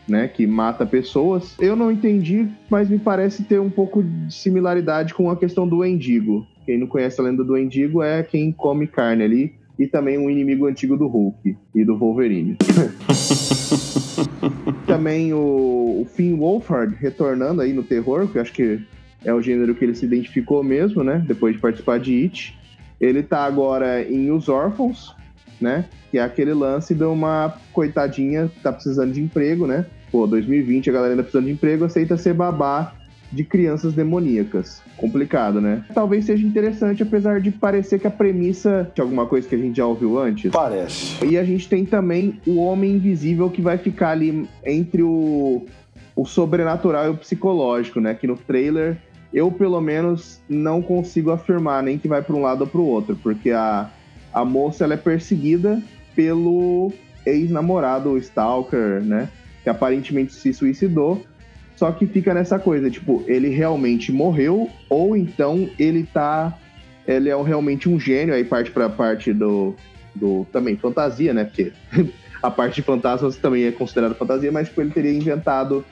né, 0.08 0.28
que 0.28 0.46
mata 0.46 0.84
pessoas. 0.84 1.54
Eu 1.58 1.74
não 1.74 1.90
entendi, 1.90 2.48
mas 2.68 2.88
me 2.88 2.98
parece 2.98 3.44
ter 3.44 3.60
um 3.60 3.70
pouco 3.70 4.02
de 4.02 4.34
similaridade 4.34 5.14
com 5.14 5.30
a 5.30 5.36
questão 5.36 5.66
do 5.66 5.84
Endigo. 5.84 6.46
Quem 6.64 6.78
não 6.78 6.86
conhece 6.86 7.20
a 7.20 7.24
lenda 7.24 7.44
do 7.44 7.56
Endigo 7.56 8.02
é 8.02 8.22
quem 8.22 8.52
come 8.52 8.86
carne 8.86 9.24
ali 9.24 9.54
e 9.78 9.86
também 9.86 10.18
um 10.18 10.30
inimigo 10.30 10.66
antigo 10.66 10.96
do 10.96 11.06
Hulk 11.06 11.56
e 11.74 11.84
do 11.84 11.96
Wolverine. 11.96 12.56
também 14.96 15.32
o, 15.32 16.02
o 16.02 16.06
Finn 16.14 16.36
Wolfhard 16.36 16.94
retornando 16.96 17.60
aí 17.60 17.72
no 17.72 17.82
terror, 17.82 18.28
que 18.28 18.38
eu 18.38 18.42
acho 18.42 18.52
que 18.52 18.80
é 19.24 19.32
o 19.32 19.40
gênero 19.40 19.74
que 19.74 19.84
ele 19.84 19.94
se 19.94 20.04
identificou 20.04 20.62
mesmo, 20.62 21.02
né, 21.02 21.24
depois 21.26 21.54
de 21.54 21.60
participar 21.60 21.98
de 21.98 22.22
It. 22.22 22.58
Ele 23.00 23.22
tá 23.22 23.44
agora 23.44 24.02
em 24.02 24.30
Os 24.30 24.48
Órfãos, 24.48 25.14
né? 25.60 25.86
Que 26.10 26.18
é 26.18 26.22
aquele 26.22 26.54
lance 26.54 26.94
de 26.94 27.04
uma 27.04 27.54
coitadinha 27.72 28.48
que 28.48 28.60
tá 28.60 28.72
precisando 28.72 29.12
de 29.12 29.20
emprego, 29.20 29.66
né? 29.66 29.86
Pô, 30.10 30.26
2020 30.26 30.90
a 30.90 30.92
galera 30.92 31.12
ainda 31.12 31.22
precisando 31.22 31.46
de 31.46 31.52
emprego, 31.52 31.84
aceita 31.84 32.16
ser 32.16 32.34
babá 32.34 32.94
de 33.34 33.44
crianças 33.44 33.92
demoníacas. 33.92 34.82
Complicado, 34.96 35.60
né? 35.60 35.84
Talvez 35.92 36.24
seja 36.24 36.46
interessante, 36.46 37.02
apesar 37.02 37.40
de 37.40 37.50
parecer 37.50 37.98
que 37.98 38.06
a 38.06 38.10
premissa 38.10 38.90
de 38.94 39.00
alguma 39.00 39.26
coisa 39.26 39.48
que 39.48 39.54
a 39.54 39.58
gente 39.58 39.76
já 39.76 39.86
ouviu 39.86 40.18
antes. 40.18 40.50
Parece. 40.50 41.24
E 41.26 41.36
a 41.36 41.44
gente 41.44 41.68
tem 41.68 41.84
também 41.84 42.40
o 42.46 42.56
Homem 42.56 42.92
Invisível 42.92 43.50
que 43.50 43.60
vai 43.60 43.76
ficar 43.76 44.10
ali 44.10 44.48
entre 44.64 45.02
o, 45.02 45.66
o 46.14 46.24
sobrenatural 46.24 47.06
e 47.06 47.10
o 47.10 47.16
psicológico, 47.16 48.00
né? 48.00 48.14
Que 48.14 48.26
no 48.26 48.36
trailer 48.36 48.96
eu, 49.32 49.50
pelo 49.50 49.80
menos, 49.80 50.40
não 50.48 50.80
consigo 50.80 51.32
afirmar 51.32 51.82
nem 51.82 51.98
que 51.98 52.06
vai 52.06 52.22
para 52.22 52.36
um 52.36 52.40
lado 52.40 52.60
ou 52.60 52.66
para 52.68 52.80
o 52.80 52.86
outro, 52.86 53.18
porque 53.20 53.50
a 53.50 53.90
a 54.34 54.44
moça 54.44 54.82
ela 54.82 54.94
é 54.94 54.96
perseguida 54.96 55.80
pelo 56.16 56.92
ex-namorado, 57.24 58.10
o 58.10 58.18
Stalker, 58.18 59.00
né? 59.00 59.28
Que 59.62 59.70
aparentemente 59.70 60.34
se 60.34 60.52
suicidou. 60.52 61.24
Só 61.76 61.90
que 61.90 62.06
fica 62.06 62.32
nessa 62.32 62.58
coisa, 62.58 62.90
tipo, 62.90 63.24
ele 63.26 63.48
realmente 63.48 64.12
morreu, 64.12 64.70
ou 64.88 65.16
então 65.16 65.68
ele 65.78 66.04
tá. 66.04 66.56
Ele 67.06 67.28
é 67.28 67.42
realmente 67.42 67.88
um 67.88 67.98
gênio, 67.98 68.34
aí 68.34 68.44
parte 68.44 68.70
pra 68.70 68.88
parte 68.88 69.32
do. 69.32 69.74
do 70.14 70.46
também 70.52 70.76
fantasia, 70.76 71.34
né? 71.34 71.44
Porque 71.44 71.72
a 72.42 72.50
parte 72.50 72.76
de 72.76 72.82
fantasmas 72.82 73.36
também 73.36 73.64
é 73.64 73.72
considerada 73.72 74.14
fantasia, 74.14 74.52
mas 74.52 74.68
tipo, 74.68 74.80
ele 74.80 74.90
teria 74.90 75.12
inventado 75.12 75.84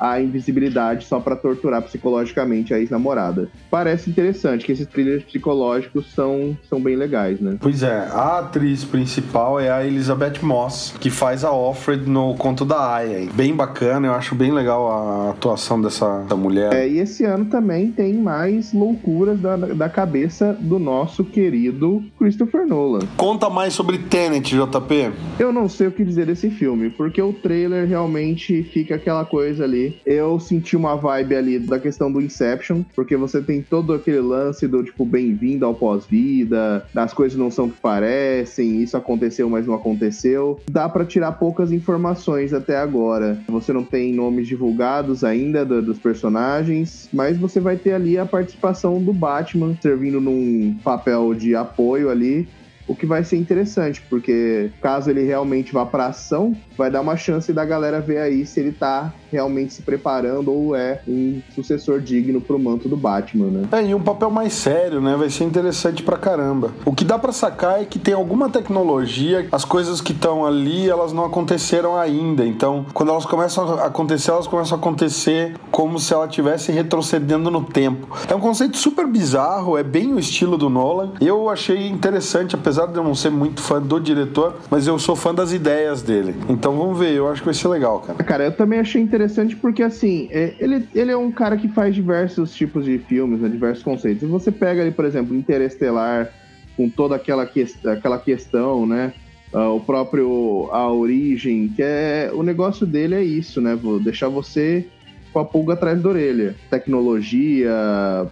a 0.00 0.20
invisibilidade 0.20 1.04
só 1.04 1.20
para 1.20 1.36
torturar 1.36 1.82
psicologicamente 1.82 2.72
a 2.72 2.78
ex-namorada. 2.78 3.48
Parece 3.70 4.08
interessante 4.08 4.64
que 4.64 4.72
esses 4.72 4.86
thrillers 4.86 5.22
psicológicos 5.24 6.12
são, 6.14 6.56
são 6.68 6.80
bem 6.80 6.96
legais, 6.96 7.38
né? 7.38 7.56
Pois 7.60 7.82
é, 7.82 8.08
a 8.10 8.38
atriz 8.38 8.82
principal 8.82 9.60
é 9.60 9.70
a 9.70 9.84
Elizabeth 9.84 10.40
Moss, 10.42 10.94
que 10.98 11.10
faz 11.10 11.44
a 11.44 11.52
Offred 11.52 12.08
no 12.08 12.34
Conto 12.36 12.64
da 12.64 12.94
Aya. 12.94 13.28
Bem 13.34 13.54
bacana, 13.54 14.06
eu 14.06 14.14
acho 14.14 14.34
bem 14.34 14.52
legal 14.52 14.90
a 14.90 15.30
atuação 15.30 15.80
dessa, 15.80 16.20
dessa 16.22 16.36
mulher. 16.36 16.72
É, 16.72 16.88
e 16.88 16.98
esse 16.98 17.24
ano 17.24 17.44
também 17.46 17.90
tem 17.90 18.14
mais 18.14 18.72
loucuras 18.72 19.38
da, 19.38 19.56
da 19.56 19.88
cabeça 19.88 20.56
do 20.58 20.78
nosso 20.78 21.24
querido 21.24 22.02
Christopher 22.18 22.66
Nolan. 22.66 23.00
Conta 23.16 23.50
mais 23.50 23.74
sobre 23.74 23.98
Tenet, 23.98 24.54
JP. 24.54 25.12
Eu 25.38 25.52
não 25.52 25.68
sei 25.68 25.88
o 25.88 25.92
que 25.92 26.04
dizer 26.04 26.26
desse 26.26 26.48
filme, 26.50 26.88
porque 26.90 27.20
o 27.20 27.32
trailer 27.32 27.86
realmente 27.86 28.62
fica 28.62 28.94
aquela 28.94 29.24
coisa 29.24 29.64
ali 29.64 29.89
eu 30.04 30.38
senti 30.38 30.76
uma 30.76 30.96
vibe 30.96 31.34
ali 31.34 31.58
da 31.58 31.78
questão 31.78 32.10
do 32.10 32.20
Inception, 32.20 32.82
porque 32.94 33.16
você 33.16 33.40
tem 33.40 33.62
todo 33.62 33.92
aquele 33.92 34.20
lance 34.20 34.66
do 34.66 34.82
tipo 34.82 35.04
bem-vindo 35.04 35.64
ao 35.64 35.74
pós-vida, 35.74 36.86
as 36.94 37.12
coisas 37.12 37.38
não 37.38 37.50
são 37.50 37.66
o 37.66 37.70
que 37.70 37.80
parecem, 37.80 38.82
isso 38.82 38.96
aconteceu, 38.96 39.48
mas 39.48 39.66
não 39.66 39.74
aconteceu. 39.74 40.60
Dá 40.70 40.88
para 40.88 41.04
tirar 41.04 41.32
poucas 41.32 41.72
informações 41.72 42.52
até 42.52 42.76
agora. 42.76 43.38
Você 43.48 43.72
não 43.72 43.84
tem 43.84 44.12
nomes 44.12 44.46
divulgados 44.46 45.24
ainda 45.24 45.64
do, 45.64 45.82
dos 45.82 45.98
personagens, 45.98 47.08
mas 47.12 47.36
você 47.38 47.60
vai 47.60 47.76
ter 47.76 47.92
ali 47.92 48.18
a 48.18 48.26
participação 48.26 49.02
do 49.02 49.12
Batman 49.12 49.76
servindo 49.80 50.20
num 50.20 50.76
papel 50.82 51.34
de 51.34 51.54
apoio 51.54 52.10
ali 52.10 52.48
o 52.90 52.96
que 52.96 53.06
vai 53.06 53.22
ser 53.22 53.36
interessante, 53.36 54.02
porque 54.10 54.68
caso 54.82 55.08
ele 55.10 55.22
realmente 55.22 55.72
vá 55.72 55.86
para 55.86 56.06
ação, 56.06 56.56
vai 56.76 56.90
dar 56.90 57.00
uma 57.00 57.16
chance 57.16 57.52
da 57.52 57.64
galera 57.64 58.00
ver 58.00 58.18
aí 58.18 58.44
se 58.44 58.58
ele 58.58 58.72
tá 58.72 59.14
realmente 59.30 59.74
se 59.74 59.82
preparando 59.82 60.50
ou 60.50 60.74
é 60.74 61.00
um 61.06 61.40
sucessor 61.54 62.00
digno 62.00 62.40
pro 62.40 62.58
manto 62.58 62.88
do 62.88 62.96
Batman, 62.96 63.46
né? 63.46 63.68
É, 63.70 63.86
e 63.86 63.94
um 63.94 64.02
papel 64.02 64.28
mais 64.28 64.52
sério, 64.54 65.00
né? 65.00 65.14
Vai 65.16 65.30
ser 65.30 65.44
interessante 65.44 66.02
pra 66.02 66.16
caramba. 66.16 66.72
O 66.84 66.92
que 66.92 67.04
dá 67.04 67.16
para 67.16 67.30
sacar 67.30 67.80
é 67.80 67.84
que 67.84 67.96
tem 67.96 68.12
alguma 68.12 68.50
tecnologia, 68.50 69.46
as 69.52 69.64
coisas 69.64 70.00
que 70.00 70.10
estão 70.10 70.44
ali, 70.44 70.90
elas 70.90 71.12
não 71.12 71.24
aconteceram 71.24 71.96
ainda. 71.96 72.44
Então, 72.44 72.84
quando 72.92 73.10
elas 73.10 73.24
começam 73.24 73.78
a 73.78 73.86
acontecer, 73.86 74.32
elas 74.32 74.48
começam 74.48 74.76
a 74.76 74.80
acontecer 74.80 75.54
como 75.70 76.00
se 76.00 76.12
ela 76.12 76.26
estivesse 76.26 76.72
retrocedendo 76.72 77.52
no 77.52 77.62
tempo. 77.62 78.08
É 78.28 78.34
um 78.34 78.40
conceito 78.40 78.76
super 78.76 79.06
bizarro, 79.06 79.78
é 79.78 79.84
bem 79.84 80.12
o 80.12 80.18
estilo 80.18 80.58
do 80.58 80.68
Nolan. 80.68 81.12
Eu 81.20 81.48
achei 81.48 81.88
interessante, 81.88 82.56
apesar 82.56 82.79
de 82.86 82.96
eu 82.96 83.04
não 83.04 83.14
ser 83.14 83.30
muito 83.30 83.60
fã 83.60 83.80
do 83.80 84.00
diretor, 84.00 84.56
mas 84.70 84.86
eu 84.86 84.98
sou 84.98 85.16
fã 85.16 85.34
das 85.34 85.52
ideias 85.52 86.02
dele. 86.02 86.34
Então 86.48 86.76
vamos 86.76 86.98
ver, 86.98 87.12
eu 87.12 87.28
acho 87.28 87.40
que 87.40 87.46
vai 87.46 87.54
ser 87.54 87.68
legal, 87.68 88.00
cara. 88.00 88.22
Cara, 88.24 88.44
eu 88.44 88.52
também 88.52 88.78
achei 88.78 89.00
interessante 89.00 89.56
porque, 89.56 89.82
assim, 89.82 90.28
é, 90.30 90.54
ele, 90.58 90.88
ele 90.94 91.10
é 91.10 91.16
um 91.16 91.30
cara 91.30 91.56
que 91.56 91.68
faz 91.68 91.94
diversos 91.94 92.54
tipos 92.54 92.84
de 92.84 92.98
filmes, 92.98 93.40
né, 93.40 93.48
diversos 93.48 93.82
conceitos. 93.82 94.22
E 94.22 94.26
você 94.26 94.50
pega 94.50 94.82
ali, 94.82 94.90
por 94.90 95.04
exemplo, 95.04 95.34
Interestelar, 95.34 96.30
com 96.76 96.88
toda 96.88 97.16
aquela, 97.16 97.46
que, 97.46 97.66
aquela 97.84 98.18
questão, 98.18 98.86
né? 98.86 99.12
Uh, 99.52 99.76
o 99.76 99.80
próprio 99.80 100.68
A 100.70 100.90
Origem, 100.92 101.68
que 101.74 101.82
é. 101.82 102.30
O 102.32 102.42
negócio 102.42 102.86
dele 102.86 103.16
é 103.16 103.22
isso, 103.22 103.60
né? 103.60 103.74
Vou 103.74 103.98
deixar 103.98 104.28
você 104.28 104.86
com 105.32 105.38
a 105.38 105.44
pulga 105.44 105.74
atrás 105.74 106.00
da 106.00 106.08
orelha. 106.08 106.54
Tecnologia, 106.68 107.70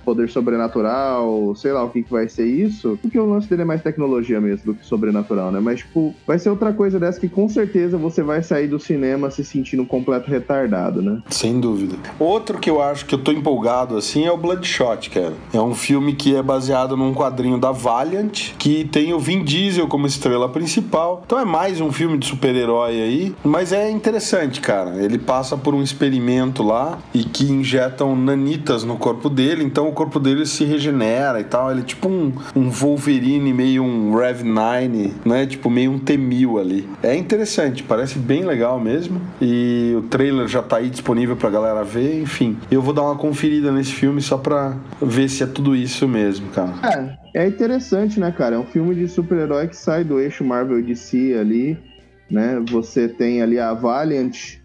poder 0.04 0.28
sobrenatural, 0.28 1.54
sei 1.54 1.72
lá 1.72 1.84
o 1.84 1.90
que, 1.90 2.02
que 2.02 2.10
vai 2.10 2.28
ser 2.28 2.46
isso. 2.46 2.98
Porque 3.00 3.18
o 3.18 3.26
lance 3.26 3.48
dele 3.48 3.62
é 3.62 3.64
mais 3.64 3.82
tecnologia 3.82 4.40
mesmo 4.40 4.72
do 4.72 4.74
que 4.74 4.84
sobrenatural, 4.84 5.50
né? 5.50 5.60
Mas, 5.60 5.80
tipo, 5.80 6.14
vai 6.26 6.38
ser 6.38 6.50
outra 6.50 6.72
coisa 6.72 6.98
dessa 6.98 7.20
que 7.20 7.28
com 7.28 7.48
certeza 7.48 7.96
você 7.96 8.22
vai 8.22 8.42
sair 8.42 8.68
do 8.68 8.78
cinema 8.78 9.30
se 9.30 9.44
sentindo 9.44 9.82
um 9.82 9.86
completo 9.86 10.30
retardado, 10.30 11.02
né? 11.02 11.22
Sem 11.30 11.60
dúvida. 11.60 11.96
Outro 12.18 12.58
que 12.58 12.70
eu 12.70 12.82
acho 12.82 13.06
que 13.06 13.14
eu 13.14 13.18
tô 13.18 13.32
empolgado 13.32 13.96
assim 13.96 14.26
é 14.26 14.32
o 14.32 14.36
Bloodshot, 14.36 15.10
cara. 15.10 15.34
É 15.52 15.60
um 15.60 15.74
filme 15.74 16.14
que 16.14 16.34
é 16.34 16.42
baseado 16.42 16.96
num 16.96 17.14
quadrinho 17.14 17.58
da 17.58 17.72
Valiant, 17.72 18.52
que 18.58 18.84
tem 18.84 19.12
o 19.12 19.18
Vin 19.18 19.42
Diesel 19.44 19.86
como 19.86 20.06
estrela 20.06 20.48
principal. 20.48 21.22
Então 21.24 21.38
é 21.38 21.44
mais 21.44 21.80
um 21.80 21.92
filme 21.92 22.18
de 22.18 22.26
super-herói 22.26 23.00
aí. 23.00 23.34
Mas 23.44 23.72
é 23.72 23.90
interessante, 23.90 24.60
cara. 24.60 25.02
Ele 25.02 25.18
passa 25.18 25.56
por 25.56 25.74
um 25.74 25.82
experimento 25.82 26.62
lá 26.62 26.87
e 27.12 27.24
que 27.24 27.50
injetam 27.50 28.14
nanitas 28.16 28.84
no 28.84 28.96
corpo 28.96 29.28
dele, 29.28 29.64
então 29.64 29.88
o 29.88 29.92
corpo 29.92 30.18
dele 30.20 30.46
se 30.46 30.64
regenera 30.64 31.40
e 31.40 31.44
tal. 31.44 31.70
Ele 31.70 31.80
é 31.80 31.84
tipo 31.84 32.08
um, 32.08 32.32
um 32.54 32.70
Wolverine, 32.70 33.52
meio 33.52 33.82
um 33.82 34.14
Rev 34.14 34.42
9, 34.42 35.12
né? 35.24 35.46
Tipo 35.46 35.68
meio 35.70 35.92
um 35.92 35.98
T-1000 35.98 36.60
ali. 36.60 36.88
É 37.02 37.14
interessante, 37.14 37.82
parece 37.82 38.18
bem 38.18 38.44
legal 38.44 38.78
mesmo. 38.78 39.20
E 39.40 39.94
o 39.96 40.02
trailer 40.02 40.46
já 40.48 40.62
tá 40.62 40.76
aí 40.76 40.90
disponível 40.90 41.36
pra 41.36 41.50
galera 41.50 41.82
ver, 41.82 42.20
enfim. 42.20 42.56
Eu 42.70 42.82
vou 42.82 42.94
dar 42.94 43.02
uma 43.02 43.16
conferida 43.16 43.72
nesse 43.72 43.92
filme 43.92 44.20
só 44.20 44.38
pra 44.38 44.76
ver 45.00 45.28
se 45.28 45.42
é 45.42 45.46
tudo 45.46 45.74
isso 45.74 46.06
mesmo, 46.06 46.48
cara. 46.48 46.74
É, 47.34 47.42
é 47.44 47.46
interessante, 47.46 48.20
né, 48.20 48.30
cara? 48.30 48.56
É 48.56 48.58
um 48.58 48.66
filme 48.66 48.94
de 48.94 49.08
super-herói 49.08 49.68
que 49.68 49.76
sai 49.76 50.04
do 50.04 50.20
eixo 50.20 50.44
Marvel 50.44 50.82
DC 50.82 51.36
ali, 51.38 51.78
né? 52.30 52.62
Você 52.70 53.08
tem 53.08 53.42
ali 53.42 53.58
a 53.58 53.72
Valiant 53.74 54.57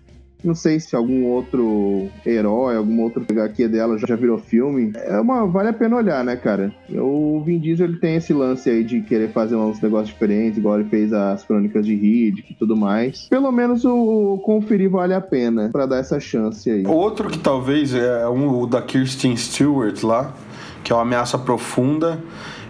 Não 0.44 0.54
sei 0.54 0.80
se 0.80 0.96
algum 0.96 1.26
outro 1.26 2.10
herói, 2.26 2.76
algum 2.76 3.02
outro 3.02 3.26
HQ 3.28 3.68
dela 3.68 3.98
já 3.98 4.16
virou 4.16 4.38
filme. 4.38 4.92
É 4.96 5.20
uma, 5.20 5.46
vale 5.46 5.70
a 5.70 5.74
pena 5.74 5.96
olhar, 5.96 6.24
né, 6.24 6.36
cara? 6.36 6.74
O 6.90 7.42
Vin 7.46 7.60
Diesel 7.60 7.88
ele 7.88 7.98
tem 7.98 8.16
esse 8.16 8.34
lance 8.34 8.70
aí 8.70 8.84
de 8.84 9.02
querer 9.02 9.32
fazer 9.32 9.56
uns 9.56 9.80
negócios 9.82 10.10
diferentes, 10.10 10.58
igual 10.58 10.80
ele 10.80 10.90
fez 10.90 11.14
as 11.14 11.44
crônicas 11.44 11.86
de 11.86 11.96
Riddick 11.96 12.52
e 12.52 12.56
tudo 12.56 12.76
mais. 12.76 13.28
Pelo 13.30 13.52
menos 13.52 13.86
o, 13.86 14.34
o 14.34 14.38
conferir 14.40 14.90
vale 14.90 15.14
a 15.14 15.22
pena 15.22 15.70
para 15.72 15.86
dar 15.86 15.98
essa 15.98 16.20
chance 16.20 16.70
aí. 16.70 16.86
Outro 16.86 17.30
que 17.30 17.40
talvez 17.40 17.94
é 17.94 18.28
um, 18.28 18.62
o 18.62 18.68
da 18.68 18.82
Kirsten 18.82 19.36
Stewart 19.38 20.04
lá, 20.04 20.34
que 20.84 20.92
é 20.92 20.96
uma 20.96 21.04
ameaça 21.04 21.38
profunda 21.38 22.20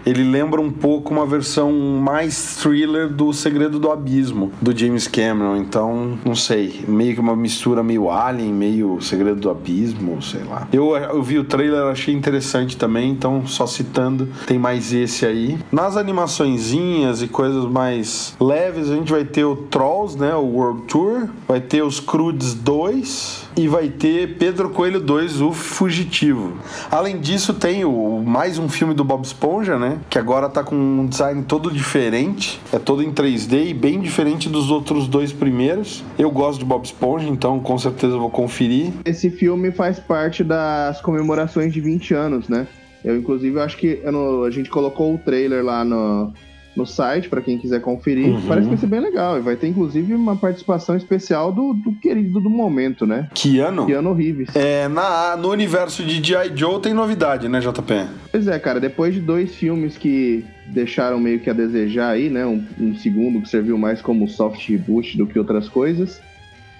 ele 0.06 0.22
lembra 0.22 0.60
um 0.60 0.70
pouco 0.70 1.12
uma 1.12 1.26
versão 1.26 1.72
mais 1.72 2.56
thriller 2.56 3.08
do 3.08 3.32
Segredo 3.32 3.78
do 3.78 3.90
Abismo, 3.90 4.52
do 4.60 4.76
James 4.76 5.08
Cameron. 5.08 5.56
Então, 5.56 6.18
não 6.24 6.34
sei, 6.34 6.84
meio 6.86 7.14
que 7.14 7.20
uma 7.20 7.36
mistura 7.36 7.82
meio 7.82 8.10
Alien, 8.10 8.52
meio 8.52 9.00
Segredo 9.00 9.40
do 9.40 9.50
Abismo, 9.50 10.20
sei 10.22 10.42
lá. 10.44 10.68
Eu, 10.72 10.96
eu 10.96 11.22
vi 11.22 11.38
o 11.38 11.44
trailer, 11.44 11.84
achei 11.84 12.14
interessante 12.14 12.76
também, 12.76 13.10
então 13.10 13.46
só 13.46 13.66
citando, 13.66 14.28
tem 14.46 14.58
mais 14.58 14.92
esse 14.92 15.24
aí. 15.24 15.58
Nas 15.72 15.96
animaçõezinhas 15.96 17.22
e 17.22 17.28
coisas 17.28 17.64
mais 17.64 18.36
leves, 18.40 18.90
a 18.90 18.94
gente 18.94 19.10
vai 19.10 19.24
ter 19.24 19.44
o 19.44 19.56
Trolls, 19.56 20.18
né, 20.18 20.34
o 20.34 20.44
World 20.44 20.82
Tour, 20.82 21.28
vai 21.48 21.60
ter 21.60 21.82
os 21.82 22.00
Crudes 22.00 22.54
2 22.54 23.43
e 23.56 23.68
vai 23.68 23.88
ter 23.88 24.36
Pedro 24.36 24.70
Coelho 24.70 25.00
2, 25.00 25.40
o 25.40 25.52
Fugitivo. 25.52 26.58
Além 26.90 27.18
disso, 27.18 27.54
tem 27.54 27.84
o, 27.84 28.22
mais 28.24 28.58
um 28.58 28.68
filme 28.68 28.94
do 28.94 29.04
Bob 29.04 29.24
Esponja, 29.24 29.78
né? 29.78 29.98
Que 30.10 30.18
agora 30.18 30.48
tá 30.48 30.62
com 30.62 30.74
um 30.74 31.06
design 31.06 31.44
todo 31.44 31.70
diferente. 31.70 32.60
É 32.72 32.78
todo 32.78 33.02
em 33.02 33.12
3D 33.12 33.68
e 33.68 33.74
bem 33.74 34.00
diferente 34.00 34.48
dos 34.48 34.70
outros 34.70 35.06
dois 35.06 35.32
primeiros. 35.32 36.02
Eu 36.18 36.30
gosto 36.30 36.58
de 36.58 36.64
Bob 36.64 36.84
Esponja, 36.84 37.28
então 37.28 37.60
com 37.60 37.78
certeza 37.78 38.16
vou 38.16 38.30
conferir. 38.30 38.92
Esse 39.04 39.30
filme 39.30 39.70
faz 39.70 39.98
parte 39.98 40.42
das 40.42 41.00
comemorações 41.00 41.72
de 41.72 41.80
20 41.80 42.14
anos, 42.14 42.48
né? 42.48 42.66
Eu, 43.04 43.18
inclusive, 43.18 43.60
acho 43.60 43.76
que 43.76 44.00
a 44.46 44.50
gente 44.50 44.70
colocou 44.70 45.14
o 45.14 45.18
trailer 45.18 45.62
lá 45.62 45.84
no, 45.84 46.32
no 46.76 46.86
site 46.86 47.28
para 47.28 47.40
quem 47.40 47.58
quiser 47.58 47.80
conferir. 47.80 48.26
Uhum. 48.26 48.42
Parece 48.42 48.66
que 48.66 48.74
vai 48.74 48.78
ser 48.78 48.86
bem 48.86 49.00
legal. 49.00 49.38
E 49.38 49.40
vai 49.40 49.56
ter, 49.56 49.68
inclusive, 49.68 50.14
uma 50.14 50.36
participação 50.36 50.96
especial 50.96 51.52
do, 51.52 51.72
do 51.74 51.92
querido 51.94 52.40
do 52.40 52.50
momento, 52.50 53.06
né? 53.06 53.28
Keanu? 53.34 53.86
Keanu 53.86 54.12
Reeves. 54.12 54.54
É, 54.54 54.88
na, 54.88 55.36
no 55.36 55.50
universo 55.50 56.02
de 56.02 56.22
G.I. 56.22 56.56
Joe 56.56 56.80
tem 56.80 56.92
novidade, 56.92 57.48
né, 57.48 57.60
JP? 57.60 58.06
Pois 58.30 58.48
é, 58.48 58.58
cara. 58.58 58.80
Depois 58.80 59.14
de 59.14 59.20
dois 59.20 59.54
filmes 59.54 59.96
que 59.96 60.44
deixaram 60.66 61.18
meio 61.20 61.40
que 61.40 61.50
a 61.50 61.52
desejar 61.52 62.10
aí, 62.10 62.28
né? 62.28 62.44
Um, 62.44 62.64
um 62.80 62.94
segundo 62.96 63.40
que 63.40 63.48
serviu 63.48 63.78
mais 63.78 64.02
como 64.02 64.28
soft 64.28 64.68
reboot 64.68 65.16
do 65.16 65.26
que 65.26 65.38
outras 65.38 65.68
coisas. 65.68 66.20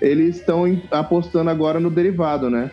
Eles 0.00 0.36
estão 0.36 0.64
apostando 0.90 1.48
agora 1.48 1.78
no 1.78 1.90
derivado, 1.90 2.50
né? 2.50 2.70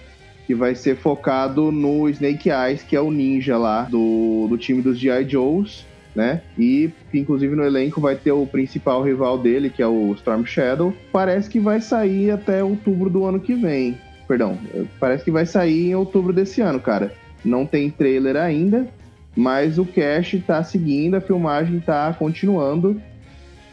que 0.51 0.55
vai 0.55 0.75
ser 0.75 0.97
focado 0.97 1.71
no 1.71 2.09
Snake 2.09 2.49
Eyes, 2.49 2.83
que 2.83 2.93
é 2.93 2.99
o 2.99 3.09
ninja 3.09 3.57
lá 3.57 3.83
do, 3.83 4.47
do 4.49 4.57
time 4.57 4.81
dos 4.81 4.99
G.I. 4.99 5.29
Joes, 5.29 5.85
né? 6.15 6.41
E 6.57 6.91
inclusive 7.13 7.55
no 7.55 7.63
elenco 7.63 8.01
vai 8.01 8.15
ter 8.15 8.31
o 8.31 8.45
principal 8.45 9.01
rival 9.03 9.37
dele, 9.37 9.69
que 9.69 9.81
é 9.81 9.87
o 9.87 10.13
Storm 10.13 10.45
Shadow. 10.45 10.93
Parece 11.11 11.49
que 11.49 11.59
vai 11.59 11.81
sair 11.81 12.31
até 12.31 12.63
outubro 12.63 13.09
do 13.09 13.25
ano 13.25 13.39
que 13.39 13.53
vem. 13.53 13.97
Perdão, 14.27 14.57
parece 14.99 15.23
que 15.23 15.31
vai 15.31 15.45
sair 15.45 15.89
em 15.89 15.95
outubro 15.95 16.31
desse 16.31 16.61
ano, 16.61 16.79
cara. 16.79 17.13
Não 17.43 17.65
tem 17.65 17.89
trailer 17.89 18.37
ainda, 18.37 18.87
mas 19.35 19.77
o 19.77 19.85
cast 19.85 20.39
tá 20.39 20.63
seguindo, 20.63 21.15
a 21.15 21.21
filmagem 21.21 21.79
tá 21.79 22.13
continuando. 22.13 23.01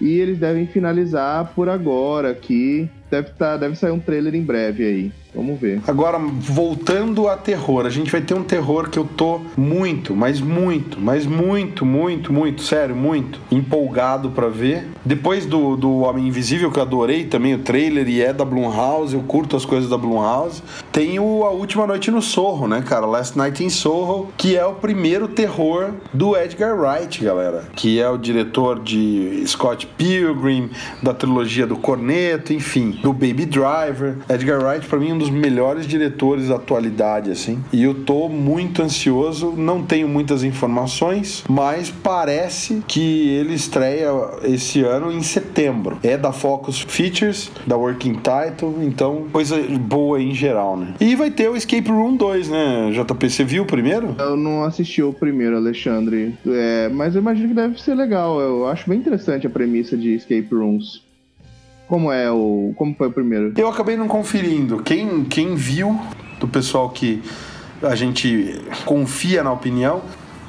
E 0.01 0.19
eles 0.19 0.39
devem 0.39 0.67
finalizar 0.67 1.53
por 1.55 1.69
agora 1.69 2.31
aqui. 2.31 2.89
Deve, 3.11 3.31
tá, 3.31 3.57
deve 3.57 3.75
sair 3.77 3.91
um 3.91 4.01
trailer 4.01 4.35
em 4.35 4.43
breve 4.43 4.85
aí. 4.85 5.13
Vamos 5.35 5.61
ver. 5.61 5.81
Agora, 5.87 6.19
voltando 6.19 7.29
a 7.29 7.37
terror, 7.37 7.87
a 7.87 7.91
gente 7.91 8.11
vai 8.11 8.21
ter 8.21 8.35
um 8.35 8.43
terror 8.43 8.89
que 8.89 8.99
eu 8.99 9.05
tô 9.05 9.41
muito, 9.57 10.17
mas 10.17 10.41
muito, 10.41 10.99
mas 11.01 11.27
muito, 11.27 11.85
muito, 11.85 12.33
muito, 12.33 12.63
sério, 12.63 12.97
muito 12.97 13.39
empolgado 13.51 14.31
para 14.31 14.49
ver. 14.49 14.89
Depois 15.05 15.45
do, 15.45 15.77
do 15.77 15.99
Homem 15.99 16.27
Invisível, 16.27 16.71
que 16.71 16.79
eu 16.79 16.83
adorei 16.83 17.25
também 17.25 17.55
o 17.55 17.59
trailer 17.59 18.09
e 18.09 18.23
é 18.23 18.33
da 18.33 18.45
Blumhouse, 18.45 19.15
eu 19.15 19.21
curto 19.21 19.55
as 19.55 19.65
coisas 19.65 19.89
da 19.89 19.99
Blumhouse. 19.99 20.63
Tem 20.91 21.19
o 21.21 21.45
A 21.45 21.51
Última 21.51 21.87
Noite 21.87 22.11
no 22.11 22.23
Sorro, 22.23 22.67
né, 22.67 22.83
cara? 22.85 23.07
Last 23.07 23.37
Night 23.37 23.63
in 23.63 23.71
Sorro, 23.71 24.33
que 24.37 24.57
é 24.57 24.65
o 24.65 24.75
primeiro 24.75 25.29
terror 25.29 25.93
do 26.13 26.37
Edgar 26.37 26.77
Wright, 26.77 27.23
galera. 27.23 27.65
Que 27.77 28.01
é 28.01 28.09
o 28.09 28.17
diretor 28.17 28.81
de 28.81 29.43
Scott 29.47 29.87
Pilgrim, 29.87 30.71
da 31.03 31.13
trilogia 31.13 31.67
do 31.67 31.77
Corneto, 31.77 32.53
enfim, 32.53 32.98
do 33.03 33.13
Baby 33.13 33.47
Driver. 33.47 34.17
Edgar 34.29 34.63
Wright, 34.63 34.87
para 34.87 34.99
mim, 34.99 35.13
um 35.13 35.19
dos 35.19 35.31
melhores 35.31 35.87
diretores 35.87 36.49
da 36.49 36.57
atualidade, 36.57 37.31
assim. 37.31 37.63
E 37.73 37.83
eu 37.83 37.95
tô 37.95 38.29
muito 38.29 38.83
ansioso, 38.83 39.53
não 39.57 39.83
tenho 39.83 40.09
muitas 40.09 40.43
informações, 40.43 41.45
mas 41.49 41.91
parece 41.91 42.83
que 42.87 43.29
ele 43.29 43.55
estreia 43.55 44.09
esse 44.45 44.83
ano 44.83 45.13
em 45.13 45.23
setembro. 45.23 45.99
É 46.03 46.17
da 46.17 46.33
Focus 46.33 46.81
Features, 46.81 47.51
da 47.67 47.77
Working 47.77 48.15
Title, 48.15 48.83
então 48.83 49.27
coisa 49.33 49.57
boa 49.81 50.21
em 50.21 50.35
geral, 50.35 50.77
né? 50.77 50.95
E 51.01 51.15
vai 51.15 51.31
ter 51.31 51.49
o 51.49 51.57
Escape 51.57 51.91
Room 51.91 52.17
2, 52.17 52.49
né, 52.49 52.91
JP? 52.93 53.31
Você 53.31 53.45
viu 53.45 53.63
o 53.63 53.67
primeiro? 53.67 54.15
Eu 54.19 54.37
não 54.37 54.65
assisti 54.65 55.03
o 55.03 55.13
primeiro, 55.13 55.57
Alexandre. 55.57 56.35
É, 56.47 56.89
mas 56.89 57.15
eu 57.15 57.21
imagino 57.21 57.49
que 57.49 57.55
deve 57.55 57.81
ser 57.81 57.95
legal. 57.95 58.41
Eu 58.41 58.67
acho 58.67 58.89
bem 58.89 58.99
interessante 58.99 59.47
a 59.47 59.51
premissa 59.51 59.97
de 59.97 60.15
Escape 60.15 60.49
Rooms. 60.53 61.08
Como 61.89 62.13
é 62.13 62.31
o. 62.31 62.73
Como 62.77 62.95
foi 62.95 63.09
o 63.09 63.11
primeiro? 63.11 63.53
Eu 63.57 63.69
acabei 63.69 63.97
não 63.97 64.07
conferindo. 64.07 64.83
Quem, 64.83 65.25
quem 65.25 65.55
viu, 65.55 65.99
do 66.39 66.47
pessoal 66.47 66.91
que 66.91 67.23
a 67.83 67.95
gente 67.95 68.61
confia 68.85 69.43
na 69.43 69.51
opinião, 69.51 70.03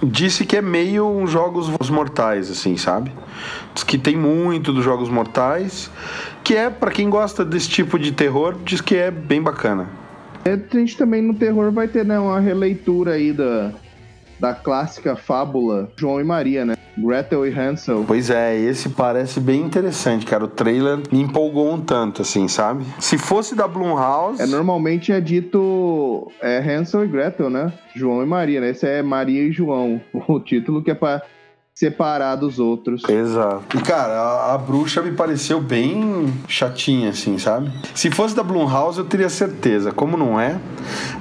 disse 0.04 0.46
que 0.46 0.58
é 0.58 0.62
meio 0.62 1.08
um 1.08 1.26
Jogos 1.26 1.90
Mortais, 1.90 2.52
assim, 2.52 2.76
sabe? 2.76 3.12
Diz 3.74 3.84
que 3.84 3.98
tem 3.98 4.18
muito 4.18 4.74
dos 4.74 4.84
Jogos 4.84 5.10
Mortais, 5.10 5.90
que 6.44 6.56
é, 6.56 6.70
para 6.70 6.92
quem 6.92 7.10
gosta 7.10 7.46
desse 7.46 7.70
tipo 7.70 7.98
de 7.98 8.12
terror, 8.12 8.56
diz 8.66 8.82
que 8.82 8.96
é 8.96 9.10
bem 9.10 9.42
bacana. 9.42 9.88
É, 10.44 10.54
a 10.54 10.78
gente 10.78 10.98
também 10.98 11.22
no 11.22 11.34
terror 11.34 11.72
vai 11.72 11.88
ter 11.88 12.06
né, 12.06 12.20
uma 12.20 12.40
releitura 12.40 13.14
aí 13.14 13.32
da, 13.32 13.72
da 14.40 14.54
clássica 14.54 15.16
fábula 15.16 15.90
João 15.98 16.20
e 16.20 16.24
Maria, 16.24 16.66
né? 16.66 16.76
Gretel 16.98 17.48
e 17.48 17.58
Hansel. 17.58 18.04
Pois 18.06 18.30
é, 18.30 18.58
esse 18.58 18.90
parece 18.90 19.40
bem 19.40 19.62
interessante, 19.62 20.26
cara. 20.26 20.44
O 20.44 20.48
trailer 20.48 21.00
me 21.12 21.22
empolgou 21.22 21.74
um 21.74 21.80
tanto, 21.80 22.22
assim, 22.22 22.48
sabe? 22.48 22.86
Se 23.00 23.18
fosse 23.18 23.56
da 23.56 23.68
Blumhouse... 23.68 24.42
É, 24.42 24.46
normalmente 24.46 25.12
é 25.12 25.22
dito 25.22 26.30
é, 26.42 26.58
Hansel 26.60 27.06
e 27.06 27.08
Gretel, 27.08 27.50
né? 27.50 27.72
João 27.96 28.22
e 28.22 28.26
Maria, 28.26 28.60
né? 28.60 28.72
Esse 28.72 28.86
é 28.86 29.02
Maria 29.02 29.44
e 29.44 29.52
João, 29.52 30.02
o 30.28 30.40
título 30.40 30.84
que 30.84 30.92
é 30.92 30.96
pra 30.96 31.22
separar 31.80 32.36
dos 32.36 32.60
outros. 32.60 33.08
Exato. 33.08 33.78
E, 33.78 33.82
cara, 33.82 34.12
a, 34.12 34.54
a, 34.54 34.58
bruxa 34.58 35.02
me 35.02 35.14
pareceu 35.14 35.62
bem 35.62 36.34
chatinha, 36.46 37.12
assim, 37.12 37.38
sabe? 37.38 37.72
Se 37.96 38.12
fosse 38.12 38.36
da 38.36 38.44
Blumhouse, 38.44 39.00
eu 39.00 39.06
teria 39.06 39.30
certeza. 39.30 39.94
Como 39.94 40.18
não 40.18 40.38
é, 40.38 40.60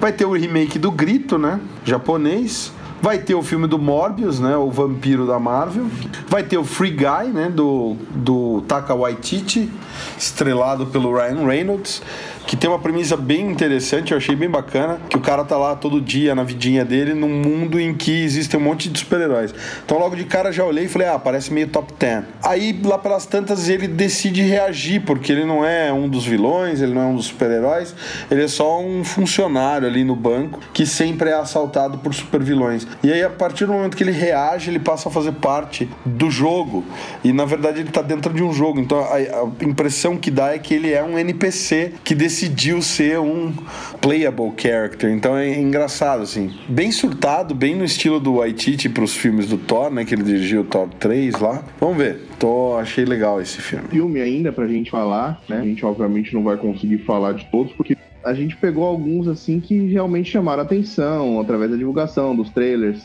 vai 0.01 0.13
ter 0.13 0.25
o 0.25 0.33
remake 0.33 0.77
do 0.77 0.91
Grito, 0.91 1.39
né? 1.39 1.61
Japonês. 1.85 2.73
Vai 3.01 3.19
ter 3.19 3.35
o 3.35 3.43
filme 3.43 3.67
do 3.67 3.79
Morbius, 3.79 4.41
né? 4.41 4.57
O 4.57 4.71
vampiro 4.71 5.27
da 5.27 5.39
Marvel. 5.39 5.87
Vai 6.27 6.43
ter 6.43 6.59
o 6.59 6.65
Free 6.65 6.91
Guy, 6.91 7.33
né? 7.33 7.49
Do, 7.49 7.97
do 8.11 8.63
Taka 8.67 8.95
Waititi, 8.95 9.71
estrelado 10.19 10.87
pelo 10.87 11.15
Ryan 11.15 11.47
Reynolds 11.47 12.03
que 12.49 12.57
tem 12.57 12.69
uma 12.69 12.79
premissa 12.79 13.15
bem 13.15 13.51
interessante, 13.51 14.13
eu 14.13 14.17
achei 14.17 14.35
bem 14.35 14.49
bacana, 14.49 14.99
que 15.11 15.19
o 15.19 15.21
cara 15.21 15.45
tá 15.45 15.59
lá 15.59 15.77
todo 15.77 16.01
dia 16.01 16.35
na 16.35 16.43
vidinha 16.43 16.83
dele, 16.83 17.13
num 17.13 17.29
mundo 17.29 17.79
em 17.79 17.93
que 17.93 18.25
existe 18.25 18.57
um 18.57 18.61
monte 18.61 18.89
de 18.89 19.01
super-heróis. 19.01 19.55
Então 19.85 19.99
logo 19.99 20.17
de 20.17 20.25
cara 20.25 20.51
já 20.51 20.65
olhei 20.65 20.87
e 20.87 20.89
falei, 20.89 21.09
ah, 21.09 21.19
parece 21.19 21.53
meio 21.53 21.69
top 21.69 21.93
10. 21.99 22.25
Aí 22.43 22.81
lá 22.83 22.97
pelas 22.97 23.27
tantas 23.27 23.69
ele 23.69 23.87
decide 23.87 24.41
reagir, 24.41 25.03
porque 25.03 25.31
ele 25.31 25.45
não 25.45 25.63
é 25.63 25.93
um 25.93 26.09
dos 26.09 26.25
vilões, 26.25 26.81
ele 26.81 26.95
não 26.95 27.03
é 27.03 27.05
um 27.05 27.17
dos 27.17 27.27
super-heróis, 27.27 27.95
ele 28.31 28.43
é 28.43 28.49
só 28.49 28.81
um 28.81 29.05
funcionário 29.05 29.87
ali 29.87 30.03
no 30.03 30.17
banco 30.17 30.59
que 30.73 30.87
sempre 30.87 31.29
é 31.29 31.35
assaltado 31.35 31.99
por 31.99 32.15
super-vilões. 32.15 32.87
E 33.03 33.13
aí 33.13 33.23
a 33.23 33.29
partir 33.29 33.67
do 33.67 33.75
momento 33.75 33.95
que 33.95 34.03
ele 34.03 34.11
reage, 34.11 34.71
ele 34.71 34.79
passa 34.79 35.11
a 35.11 35.13
fazer 35.13 35.33
parte 35.33 35.87
do 36.03 36.31
jogo. 36.31 36.83
E 37.23 37.31
na 37.31 37.45
verdade 37.45 37.81
ele 37.81 37.91
tá 37.91 38.01
dentro 38.01 38.33
de 38.33 38.43
um 38.43 38.55
jogo. 38.55 38.81
Então 38.81 39.01
a, 39.01 39.17
a 39.17 39.65
impressão 39.65 40.17
que 40.17 40.31
dá 40.31 40.55
é 40.55 40.59
que 40.59 40.73
ele 40.73 40.95
é 40.95 41.05
um 41.05 41.19
NPC 41.19 41.93
que 42.03 42.15
decide 42.15 42.38
decidiu 42.39 42.81
ser 42.81 43.19
um 43.19 43.53
playable 44.01 44.53
character. 44.57 45.11
Então 45.11 45.37
é 45.37 45.59
engraçado, 45.59 46.23
assim. 46.23 46.53
Bem 46.69 46.93
surtado, 46.93 47.53
bem 47.53 47.75
no 47.75 47.85
estilo 47.85 48.21
do 48.21 48.37
Waititi 48.37 48.89
pros 48.89 49.15
filmes 49.15 49.49
do 49.49 49.59
Thor, 49.59 49.91
né? 49.91 50.05
Que 50.05 50.15
ele 50.15 50.23
dirigiu 50.23 50.61
o 50.61 50.65
Thor 50.65 50.89
3 51.01 51.35
lá. 51.41 51.65
Vamos 51.81 51.97
ver. 51.97 52.21
Tô, 52.39 52.77
achei 52.77 53.05
legal 53.05 53.41
esse 53.41 53.61
filme. 53.61 53.89
Filme 53.89 54.21
ainda 54.21 54.53
pra 54.53 54.69
gente 54.69 54.89
falar, 54.89 55.43
né? 55.49 55.59
A 55.59 55.65
gente 55.65 55.85
obviamente 55.85 56.33
não 56.33 56.45
vai 56.45 56.57
conseguir 56.57 56.99
falar 56.99 57.33
de 57.33 57.45
todos, 57.47 57.73
porque 57.73 57.97
a 58.23 58.33
gente 58.33 58.57
pegou 58.57 58.85
alguns 58.85 59.27
assim 59.27 59.59
que 59.59 59.87
realmente 59.89 60.31
chamaram 60.31 60.63
atenção 60.63 61.41
através 61.41 61.73
da 61.73 61.77
divulgação 61.77 62.37
dos 62.37 62.51
trailers. 62.51 63.03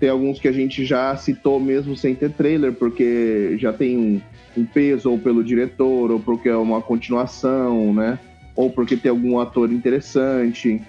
Tem 0.00 0.08
alguns 0.08 0.40
que 0.40 0.48
a 0.48 0.52
gente 0.52 0.84
já 0.84 1.14
citou 1.14 1.60
mesmo 1.60 1.96
sem 1.96 2.16
ter 2.16 2.30
trailer, 2.30 2.72
porque 2.72 3.56
já 3.60 3.72
tem 3.72 3.96
um, 3.96 4.20
um 4.56 4.64
peso 4.64 5.08
ou 5.12 5.18
pelo 5.18 5.44
diretor, 5.44 6.10
ou 6.10 6.18
porque 6.18 6.48
é 6.48 6.56
uma 6.56 6.82
continuação, 6.82 7.94
né? 7.94 8.18
Ou 8.54 8.70
porque 8.70 8.96
tem 8.96 9.10
algum 9.10 9.38
ator 9.38 9.70
interessante. 9.72 10.82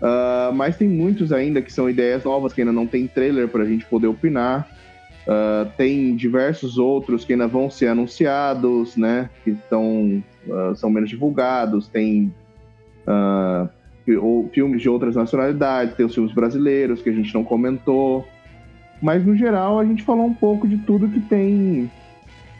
Uh, 0.00 0.52
mas 0.54 0.76
tem 0.76 0.88
muitos 0.88 1.32
ainda 1.32 1.62
que 1.62 1.72
são 1.72 1.88
ideias 1.88 2.24
novas 2.24 2.52
que 2.52 2.60
ainda 2.60 2.72
não 2.72 2.86
tem 2.86 3.06
trailer 3.06 3.48
para 3.48 3.62
a 3.62 3.66
gente 3.66 3.84
poder 3.86 4.08
opinar. 4.08 4.68
Uh, 5.22 5.70
tem 5.76 6.16
diversos 6.16 6.78
outros 6.78 7.24
que 7.24 7.32
ainda 7.32 7.46
vão 7.46 7.70
ser 7.70 7.86
anunciados, 7.86 8.96
né? 8.96 9.30
Que 9.44 9.50
estão, 9.50 10.22
uh, 10.46 10.74
são 10.74 10.90
menos 10.90 11.08
divulgados. 11.08 11.88
Tem 11.88 12.32
filmes 14.52 14.82
de 14.82 14.88
outras 14.88 15.16
nacionalidades, 15.16 15.94
tem 15.94 16.06
os 16.06 16.14
filmes 16.14 16.32
brasileiros 16.32 17.02
que 17.02 17.10
a 17.10 17.12
gente 17.12 17.32
não 17.34 17.44
comentou. 17.44 18.26
Mas 19.00 19.24
no 19.24 19.36
geral 19.36 19.78
a 19.78 19.84
gente 19.84 20.02
falou 20.02 20.26
um 20.26 20.34
pouco 20.34 20.66
de 20.66 20.78
tudo 20.78 21.08
que 21.08 21.20
tem 21.20 21.90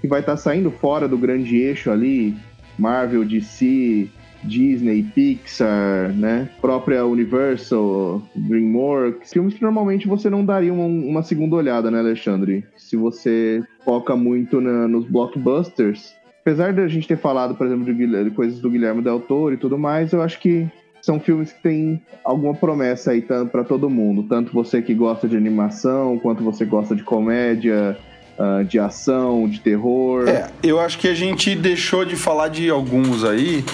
que 0.03 0.09
vai 0.09 0.19
estar 0.19 0.33
tá 0.33 0.37
saindo 0.37 0.71
fora 0.71 1.07
do 1.07 1.17
grande 1.17 1.57
eixo 1.59 1.89
ali, 1.89 2.37
Marvel, 2.77 3.25
DC, 3.25 4.11
Disney, 4.45 5.03
Pixar, 5.03 6.13
né? 6.13 6.49
Própria 6.61 7.05
Universal, 7.05 8.23
DreamWorks. 8.35 9.33
Filmes 9.33 9.55
que 9.55 9.63
normalmente 9.63 10.09
você 10.09 10.29
não 10.29 10.45
daria 10.45 10.73
uma, 10.73 10.85
uma 10.85 11.23
segunda 11.23 11.57
olhada, 11.57 11.91
né, 11.91 11.99
Alexandre? 11.99 12.65
Se 12.77 12.97
você 12.97 13.63
foca 13.85 14.17
muito 14.17 14.61
na, 14.61 14.89
nos 14.89 15.05
blockbusters. 15.07 16.15
Apesar 16.41 16.73
de 16.73 16.81
a 16.81 16.89
gente 16.89 17.07
ter 17.07 17.19
falado, 17.19 17.55
por 17.55 17.67
exemplo, 17.67 17.85
de, 17.85 18.25
de 18.25 18.31
coisas 18.31 18.59
do 18.59 18.69
Guilherme 18.69 19.01
Del 19.01 19.21
Toro 19.21 19.55
e 19.55 19.57
tudo 19.57 19.79
mais, 19.79 20.13
eu 20.13 20.21
acho 20.23 20.41
que 20.41 20.69
são 21.01 21.19
filmes 21.19 21.53
que 21.53 21.63
têm 21.63 22.01
alguma 22.25 22.55
promessa 22.55 23.11
aí 23.11 23.21
para 23.21 23.65
todo 23.65 23.91
mundo, 23.91 24.25
tanto 24.25 24.53
você 24.53 24.81
que 24.81 24.95
gosta 24.95 25.29
de 25.29 25.37
animação, 25.37 26.19
quanto 26.19 26.43
você 26.43 26.65
gosta 26.65 26.95
de 26.95 27.03
comédia, 27.03 27.97
uh, 28.39 28.65
de 28.65 28.79
ação, 28.79 29.49
de 29.49 29.61
terror. 29.61 30.29
É, 30.29 30.49
eu 30.63 30.79
acho 30.81 30.99
que 30.99 31.09
a 31.09 31.15
gente 31.15 31.55
deixou 31.55 32.05
de 32.05 32.17
falar 32.17 32.49
de 32.49 32.71
alguns 32.71 33.25
aí 33.25 33.65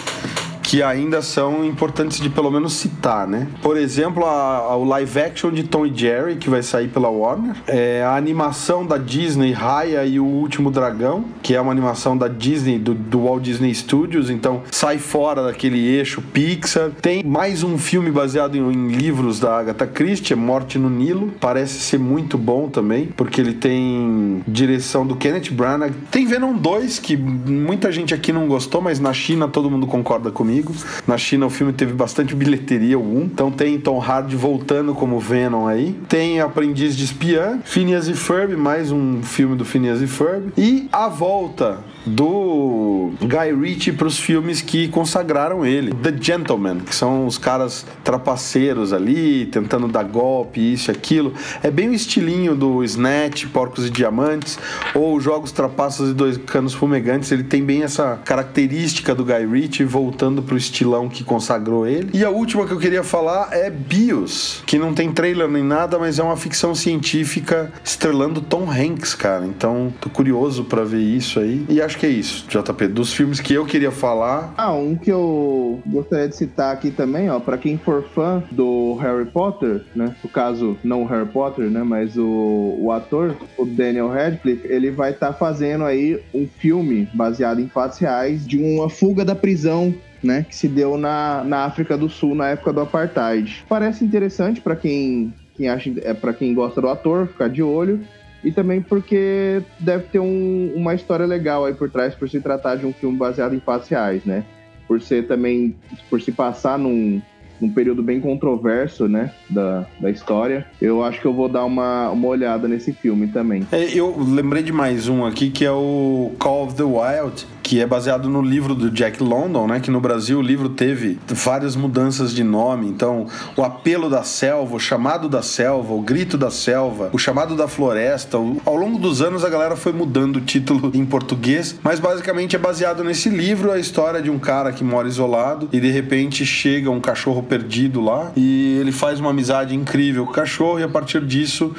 que 0.68 0.82
ainda 0.82 1.22
são 1.22 1.64
importantes 1.64 2.20
de 2.20 2.28
pelo 2.28 2.50
menos 2.50 2.74
citar, 2.74 3.26
né? 3.26 3.48
Por 3.62 3.78
exemplo, 3.78 4.26
a, 4.26 4.58
a, 4.58 4.76
o 4.76 4.84
live 4.84 5.18
action 5.18 5.50
de 5.50 5.62
Tom 5.62 5.86
e 5.86 5.94
Jerry, 5.94 6.36
que 6.36 6.50
vai 6.50 6.62
sair 6.62 6.88
pela 6.88 7.08
Warner, 7.08 7.56
é, 7.66 8.02
a 8.02 8.14
animação 8.14 8.84
da 8.84 8.98
Disney, 8.98 9.52
Raya 9.52 10.04
e 10.04 10.20
o 10.20 10.26
Último 10.26 10.70
Dragão, 10.70 11.24
que 11.42 11.54
é 11.54 11.60
uma 11.60 11.72
animação 11.72 12.18
da 12.18 12.28
Disney, 12.28 12.78
do, 12.78 12.92
do 12.92 13.22
Walt 13.22 13.42
Disney 13.44 13.74
Studios, 13.74 14.28
então 14.28 14.60
sai 14.70 14.98
fora 14.98 15.42
daquele 15.42 15.78
eixo 15.78 16.20
Pixar. 16.20 16.90
Tem 17.00 17.24
mais 17.24 17.62
um 17.62 17.78
filme 17.78 18.10
baseado 18.10 18.54
em, 18.54 18.60
em 18.60 18.88
livros 18.88 19.40
da 19.40 19.58
Agatha 19.58 19.86
Christie, 19.86 20.34
Morte 20.34 20.78
no 20.78 20.90
Nilo, 20.90 21.32
parece 21.40 21.80
ser 21.80 21.98
muito 21.98 22.36
bom 22.36 22.68
também, 22.68 23.06
porque 23.06 23.40
ele 23.40 23.54
tem 23.54 24.42
direção 24.46 25.06
do 25.06 25.16
Kenneth 25.16 25.50
Branagh. 25.50 25.94
Tem 26.10 26.26
Venom 26.26 26.52
2, 26.52 26.98
que 26.98 27.16
muita 27.16 27.90
gente 27.90 28.12
aqui 28.12 28.34
não 28.34 28.46
gostou, 28.46 28.82
mas 28.82 29.00
na 29.00 29.14
China 29.14 29.48
todo 29.48 29.70
mundo 29.70 29.86
concorda 29.86 30.30
comigo 30.30 30.57
amigos. 30.58 30.84
Na 31.06 31.16
China 31.16 31.46
o 31.46 31.50
filme 31.50 31.72
teve 31.72 31.92
bastante 31.92 32.34
bilheteria, 32.34 32.98
1. 32.98 33.22
Então 33.22 33.50
tem 33.50 33.78
Tom 33.78 34.00
Hardy 34.00 34.36
voltando 34.36 34.94
como 34.94 35.18
Venom 35.18 35.66
aí. 35.66 35.98
Tem 36.08 36.40
Aprendiz 36.40 36.96
de 36.96 37.04
Espiã, 37.04 37.60
Phineas 37.64 38.08
e 38.08 38.14
Ferb, 38.14 38.56
mais 38.56 38.90
um 38.90 39.22
filme 39.22 39.56
do 39.56 39.64
Phineas 39.64 40.02
e 40.02 40.06
Ferb. 40.06 40.52
E 40.56 40.88
a 40.92 41.08
volta 41.08 41.78
do 42.08 43.12
Guy 43.20 43.54
Ritchie 43.60 43.92
para 43.92 44.06
os 44.06 44.18
filmes 44.18 44.60
que 44.60 44.88
consagraram 44.88 45.64
ele. 45.64 45.92
The 45.92 46.14
Gentleman, 46.18 46.80
que 46.80 46.94
são 46.94 47.26
os 47.26 47.38
caras 47.38 47.86
trapaceiros 48.02 48.92
ali, 48.92 49.46
tentando 49.46 49.88
dar 49.88 50.04
golpe, 50.04 50.60
isso 50.60 50.90
e 50.90 50.92
aquilo. 50.92 51.32
É 51.62 51.70
bem 51.70 51.88
o 51.88 51.94
estilinho 51.94 52.54
do 52.54 52.82
Snatch, 52.84 53.46
Porcos 53.46 53.86
e 53.86 53.90
Diamantes, 53.90 54.58
ou 54.94 55.20
Jogos 55.20 55.52
Trapaças 55.52 56.10
e 56.10 56.14
Dois 56.14 56.36
Canos 56.36 56.74
Fumegantes. 56.74 57.30
Ele 57.30 57.44
tem 57.44 57.62
bem 57.62 57.82
essa 57.82 58.18
característica 58.24 59.14
do 59.14 59.24
Guy 59.24 59.46
Ritchie 59.46 59.84
voltando 59.84 60.42
pro 60.42 60.56
estilão 60.56 61.08
que 61.08 61.22
consagrou 61.24 61.86
ele. 61.86 62.10
E 62.12 62.24
a 62.24 62.30
última 62.30 62.66
que 62.66 62.72
eu 62.72 62.78
queria 62.78 63.02
falar 63.02 63.48
é 63.52 63.70
Bios, 63.70 64.62
que 64.66 64.78
não 64.78 64.94
tem 64.94 65.12
trailer 65.12 65.48
nem 65.48 65.62
nada, 65.62 65.98
mas 65.98 66.18
é 66.18 66.22
uma 66.22 66.36
ficção 66.36 66.74
científica 66.74 67.72
estrelando 67.84 68.40
Tom 68.40 68.70
Hanks, 68.70 69.14
cara. 69.14 69.44
Então, 69.46 69.92
tô 70.00 70.08
curioso 70.08 70.64
para 70.64 70.84
ver 70.84 71.02
isso 71.02 71.40
aí. 71.40 71.64
E 71.68 71.80
acho 71.80 71.97
que 71.98 72.06
é 72.06 72.08
isso, 72.08 72.46
JP. 72.48 72.88
Dos 72.88 73.12
filmes 73.12 73.40
que 73.40 73.52
eu 73.52 73.66
queria 73.66 73.90
falar. 73.90 74.54
Ah, 74.56 74.72
um 74.72 74.94
que 74.94 75.10
eu 75.10 75.82
gostaria 75.86 76.28
de 76.28 76.36
citar 76.36 76.72
aqui 76.72 76.90
também, 76.90 77.28
ó, 77.28 77.40
para 77.40 77.58
quem 77.58 77.76
for 77.76 78.04
fã 78.14 78.42
do 78.50 78.94
Harry 78.94 79.26
Potter, 79.26 79.84
né? 79.94 80.14
No 80.22 80.30
caso, 80.30 80.76
não 80.84 81.02
o 81.02 81.06
Harry 81.06 81.28
Potter, 81.28 81.64
né? 81.68 81.82
Mas 81.82 82.16
o, 82.16 82.76
o 82.78 82.92
ator, 82.92 83.36
o 83.56 83.66
Daniel 83.66 84.08
Radcliffe, 84.08 84.66
ele 84.68 84.90
vai 84.90 85.10
estar 85.10 85.28
tá 85.28 85.32
fazendo 85.32 85.84
aí 85.84 86.22
um 86.32 86.46
filme 86.46 87.08
baseado 87.12 87.60
em 87.60 87.68
fatos 87.68 87.98
reais 87.98 88.46
de 88.46 88.58
uma 88.58 88.88
fuga 88.88 89.24
da 89.24 89.34
prisão 89.34 89.94
né, 90.22 90.44
que 90.48 90.54
se 90.54 90.68
deu 90.68 90.96
na, 90.96 91.44
na 91.44 91.64
África 91.64 91.96
do 91.96 92.08
Sul 92.08 92.34
na 92.34 92.48
época 92.48 92.72
do 92.72 92.80
apartheid. 92.80 93.64
Parece 93.68 94.04
interessante 94.04 94.60
para 94.60 94.74
quem, 94.74 95.32
quem 95.54 95.68
acha 95.68 95.92
é 96.02 96.12
para 96.12 96.32
quem 96.32 96.54
gosta 96.54 96.80
do 96.80 96.88
ator, 96.88 97.28
ficar 97.28 97.48
de 97.48 97.62
olho. 97.62 98.00
E 98.42 98.52
também 98.52 98.80
porque 98.80 99.62
deve 99.80 100.04
ter 100.04 100.20
um, 100.20 100.72
uma 100.76 100.94
história 100.94 101.26
legal 101.26 101.64
aí 101.64 101.74
por 101.74 101.90
trás 101.90 102.14
por 102.14 102.28
se 102.28 102.40
tratar 102.40 102.76
de 102.76 102.86
um 102.86 102.92
filme 102.92 103.16
baseado 103.16 103.54
em 103.54 103.60
fatos 103.60 103.88
reais, 103.88 104.24
né? 104.24 104.44
Por 104.86 105.00
ser 105.00 105.26
também, 105.26 105.76
por 106.08 106.20
se 106.20 106.30
passar 106.30 106.78
num, 106.78 107.20
num 107.60 107.70
período 107.70 108.02
bem 108.02 108.20
controverso, 108.20 109.08
né, 109.08 109.32
da, 109.48 109.86
da 110.00 110.10
história. 110.10 110.66
Eu 110.80 111.02
acho 111.02 111.20
que 111.20 111.26
eu 111.26 111.32
vou 111.32 111.48
dar 111.48 111.64
uma, 111.64 112.10
uma 112.10 112.28
olhada 112.28 112.68
nesse 112.68 112.92
filme 112.92 113.28
também. 113.28 113.66
É, 113.72 113.84
eu 113.94 114.14
lembrei 114.18 114.62
de 114.62 114.72
mais 114.72 115.08
um 115.08 115.24
aqui 115.24 115.50
que 115.50 115.64
é 115.64 115.72
o 115.72 116.32
Call 116.38 116.66
of 116.66 116.74
the 116.74 116.82
Wild, 116.82 117.46
que 117.68 117.82
é 117.82 117.86
baseado 117.86 118.30
no 118.30 118.40
livro 118.40 118.74
do 118.74 118.90
Jack 118.90 119.22
London, 119.22 119.66
né? 119.66 119.78
Que 119.78 119.90
no 119.90 120.00
Brasil 120.00 120.38
o 120.38 120.42
livro 120.42 120.70
teve 120.70 121.18
várias 121.26 121.76
mudanças 121.76 122.34
de 122.34 122.42
nome. 122.42 122.88
Então, 122.88 123.26
o 123.54 123.62
apelo 123.62 124.08
da 124.08 124.22
selva, 124.22 124.76
o 124.76 124.80
chamado 124.80 125.28
da 125.28 125.42
selva, 125.42 125.92
o 125.92 126.00
grito 126.00 126.38
da 126.38 126.50
selva, 126.50 127.10
o 127.12 127.18
chamado 127.18 127.54
da 127.54 127.68
floresta. 127.68 128.38
O... 128.38 128.58
Ao 128.64 128.74
longo 128.74 128.98
dos 128.98 129.20
anos 129.20 129.44
a 129.44 129.50
galera 129.50 129.76
foi 129.76 129.92
mudando 129.92 130.36
o 130.36 130.40
título 130.40 130.90
em 130.94 131.04
português, 131.04 131.78
mas 131.82 132.00
basicamente 132.00 132.56
é 132.56 132.58
baseado 132.58 133.04
nesse 133.04 133.28
livro 133.28 133.70
a 133.70 133.78
história 133.78 134.22
de 134.22 134.30
um 134.30 134.38
cara 134.38 134.72
que 134.72 134.82
mora 134.82 135.06
isolado 135.06 135.68
e 135.70 135.78
de 135.78 135.90
repente 135.90 136.46
chega 136.46 136.90
um 136.90 137.00
cachorro 137.00 137.42
perdido 137.48 138.00
lá 138.00 138.32
e 138.36 138.76
ele 138.78 138.92
faz 138.92 139.18
uma 139.20 139.30
amizade 139.30 139.74
incrível 139.74 140.24
com 140.24 140.30
o 140.30 140.34
cachorro 140.34 140.78
e 140.78 140.82
a 140.82 140.88
partir 140.88 141.24
disso 141.24 141.74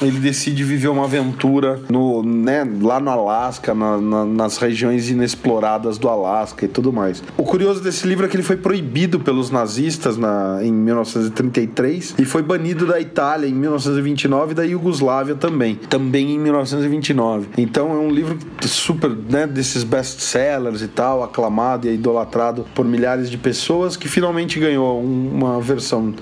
ele 0.00 0.18
decide 0.18 0.62
viver 0.62 0.88
uma 0.88 1.04
aventura 1.04 1.80
no, 1.88 2.22
né, 2.22 2.66
lá 2.80 3.00
no 3.00 3.10
Alasca, 3.10 3.74
na, 3.74 3.98
na, 3.98 4.24
nas 4.24 4.58
regiões 4.58 5.08
inexploradas 5.10 5.98
do 5.98 6.08
Alasca 6.08 6.64
e 6.64 6.68
tudo 6.68 6.92
mais. 6.92 7.22
O 7.36 7.42
curioso 7.42 7.82
desse 7.82 8.06
livro 8.06 8.26
é 8.26 8.28
que 8.28 8.36
ele 8.36 8.42
foi 8.42 8.56
proibido 8.56 9.20
pelos 9.20 9.50
nazistas 9.50 10.16
na, 10.16 10.60
em 10.62 10.72
1933 10.72 12.14
e 12.18 12.24
foi 12.24 12.42
banido 12.42 12.86
da 12.86 13.00
Itália 13.00 13.48
em 13.48 13.54
1929 13.54 14.52
e 14.52 14.54
da 14.54 14.64
Iugoslávia 14.64 15.34
também, 15.34 15.74
também 15.74 16.34
em 16.34 16.38
1929. 16.38 17.48
Então 17.56 17.90
é 17.92 17.98
um 17.98 18.10
livro 18.10 18.38
super, 18.62 19.10
né, 19.10 19.46
desses 19.46 19.84
best-sellers 19.84 20.82
e 20.82 20.88
tal, 20.88 21.22
aclamado 21.22 21.88
e 21.88 21.94
idolatrado 21.94 22.66
por 22.74 22.84
milhares 22.84 23.30
de 23.30 23.38
pessoas 23.38 23.96
que 23.96 24.08
finalmente 24.08 24.58
ganhou 24.58 25.02
uma 25.06 25.60
versão 25.60 26.14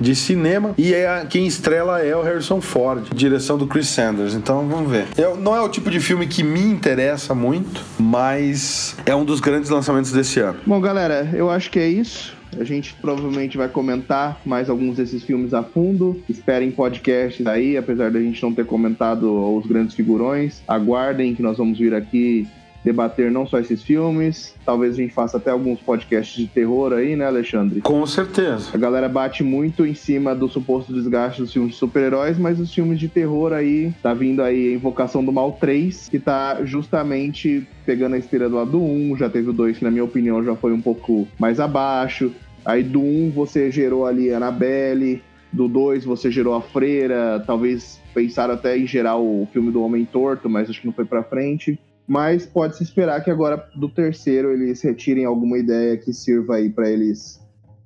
de 0.00 0.16
cinema 0.16 0.74
e 0.76 0.92
é, 0.94 1.24
quem 1.28 1.46
estrela 1.46 2.02
é 2.02 2.16
o 2.16 2.22
Harrison 2.22 2.60
Ford, 2.60 3.08
direção 3.14 3.56
do 3.56 3.66
Chris 3.66 3.88
Sanders. 3.88 4.34
Então 4.34 4.66
vamos 4.68 4.90
ver. 4.90 5.06
Eu, 5.16 5.36
não 5.36 5.54
é 5.54 5.60
o 5.60 5.68
tipo 5.68 5.90
de 5.90 6.00
filme 6.00 6.26
que 6.26 6.42
me 6.42 6.62
interessa 6.62 7.34
muito, 7.34 7.82
mas 7.98 8.96
é 9.06 9.14
um 9.14 9.24
dos 9.24 9.40
grandes 9.40 9.70
lançamentos 9.70 10.12
desse 10.12 10.40
ano. 10.40 10.58
Bom, 10.66 10.80
galera, 10.80 11.30
eu 11.32 11.50
acho 11.50 11.70
que 11.70 11.78
é 11.78 11.88
isso. 11.88 12.36
A 12.58 12.64
gente 12.64 12.94
provavelmente 13.00 13.56
vai 13.56 13.68
comentar 13.68 14.40
mais 14.44 14.68
alguns 14.68 14.96
desses 14.96 15.22
filmes 15.22 15.54
a 15.54 15.62
fundo. 15.62 16.22
Esperem 16.28 16.70
podcasts 16.70 17.46
aí, 17.46 17.76
apesar 17.78 18.10
da 18.10 18.20
gente 18.20 18.42
não 18.42 18.52
ter 18.52 18.66
comentado 18.66 19.56
os 19.56 19.66
grandes 19.66 19.94
figurões. 19.94 20.60
Aguardem 20.68 21.34
que 21.34 21.42
nós 21.42 21.56
vamos 21.56 21.78
vir 21.78 21.94
aqui 21.94 22.46
debater 22.84 23.30
não 23.30 23.46
só 23.46 23.58
esses 23.58 23.82
filmes, 23.82 24.54
talvez 24.64 24.94
a 24.94 24.96
gente 24.96 25.14
faça 25.14 25.36
até 25.36 25.50
alguns 25.50 25.80
podcasts 25.80 26.36
de 26.36 26.46
terror 26.46 26.92
aí, 26.92 27.14
né, 27.14 27.26
Alexandre? 27.26 27.80
Com 27.80 28.04
certeza. 28.06 28.70
A 28.74 28.76
galera 28.76 29.08
bate 29.08 29.42
muito 29.42 29.86
em 29.86 29.94
cima 29.94 30.34
do 30.34 30.48
suposto 30.48 30.92
desgaste 30.92 31.40
dos 31.40 31.52
filmes 31.52 31.72
de 31.72 31.78
super-heróis, 31.78 32.38
mas 32.38 32.58
os 32.58 32.72
filmes 32.72 32.98
de 32.98 33.08
terror 33.08 33.52
aí, 33.52 33.92
tá 34.02 34.12
vindo 34.12 34.42
aí 34.42 34.72
a 34.72 34.74
Invocação 34.74 35.24
do 35.24 35.32
Mal 35.32 35.52
3, 35.60 36.08
que 36.08 36.18
tá 36.18 36.64
justamente 36.64 37.66
pegando 37.86 38.14
a 38.14 38.18
esteira 38.18 38.48
do 38.48 38.56
lado 38.56 38.72
do 38.72 38.82
1, 38.82 39.16
já 39.16 39.28
teve 39.28 39.50
o 39.50 39.52
2 39.52 39.78
que 39.78 39.84
na 39.84 39.90
minha 39.90 40.04
opinião 40.04 40.42
já 40.42 40.54
foi 40.56 40.72
um 40.72 40.80
pouco 40.80 41.26
mais 41.38 41.60
abaixo. 41.60 42.32
Aí 42.64 42.82
do 42.82 43.00
1 43.00 43.30
você 43.30 43.70
gerou 43.70 44.06
ali 44.06 44.32
Annabelle, 44.32 45.22
do 45.52 45.68
2 45.68 46.04
você 46.04 46.30
gerou 46.30 46.54
a 46.54 46.62
Freira, 46.62 47.42
talvez 47.46 48.00
pensaram 48.14 48.54
até 48.54 48.76
em 48.76 48.86
gerar 48.86 49.16
o 49.16 49.48
filme 49.52 49.70
do 49.70 49.82
Homem 49.82 50.04
Torto, 50.04 50.48
mas 50.48 50.68
acho 50.68 50.80
que 50.80 50.86
não 50.86 50.94
foi 50.94 51.04
pra 51.04 51.22
frente 51.22 51.78
mas 52.06 52.44
pode 52.46 52.76
se 52.76 52.82
esperar 52.82 53.22
que 53.22 53.30
agora 53.30 53.68
do 53.74 53.88
terceiro 53.88 54.52
eles 54.52 54.82
retirem 54.82 55.24
alguma 55.24 55.58
ideia 55.58 55.96
que 55.96 56.12
sirva 56.12 56.56
aí 56.56 56.70
para 56.70 56.90
eles 56.90 57.42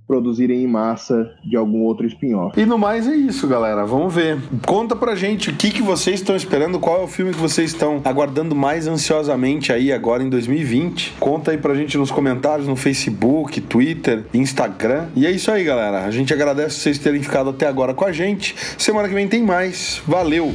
produzirem 0.07 0.63
em 0.63 0.67
massa 0.67 1.33
de 1.45 1.57
algum 1.57 1.81
outro 1.83 2.07
spin-off. 2.07 2.59
E 2.59 2.65
no 2.65 2.79
mais 2.79 3.09
é 3.09 3.15
isso, 3.15 3.49
galera. 3.49 3.85
Vamos 3.85 4.15
ver. 4.15 4.39
Conta 4.65 4.95
pra 4.95 5.17
gente 5.17 5.51
o 5.51 5.55
que, 5.55 5.71
que 5.71 5.83
vocês 5.83 6.21
estão 6.21 6.37
esperando, 6.37 6.79
qual 6.79 7.01
é 7.01 7.05
o 7.05 7.09
filme 7.09 7.33
que 7.33 7.41
vocês 7.41 7.73
estão 7.73 8.01
aguardando 8.05 8.55
mais 8.55 8.87
ansiosamente 8.87 9.73
aí 9.73 9.93
agora 9.93 10.23
em 10.23 10.31
2020. 10.31 11.17
Conta 11.19 11.51
aí 11.51 11.59
pra 11.59 11.75
gente 11.75 11.99
nos 11.99 12.11
comentários 12.11 12.69
no 12.69 12.77
Facebook, 12.77 13.61
Twitter, 13.61 14.25
Instagram. 14.33 15.07
E 15.17 15.27
é 15.27 15.31
isso 15.31 15.51
aí, 15.51 15.65
galera. 15.65 16.05
A 16.05 16.11
gente 16.11 16.33
agradece 16.33 16.79
vocês 16.79 16.99
terem 16.99 17.23
ficado 17.23 17.51
até 17.51 17.67
agora 17.67 17.93
com 17.93 18.05
a 18.05 18.13
gente. 18.13 18.55
Semana 18.79 19.09
que 19.09 19.15
vem 19.15 19.27
tem 19.27 19.43
mais. 19.43 20.01
Valeu! 20.07 20.55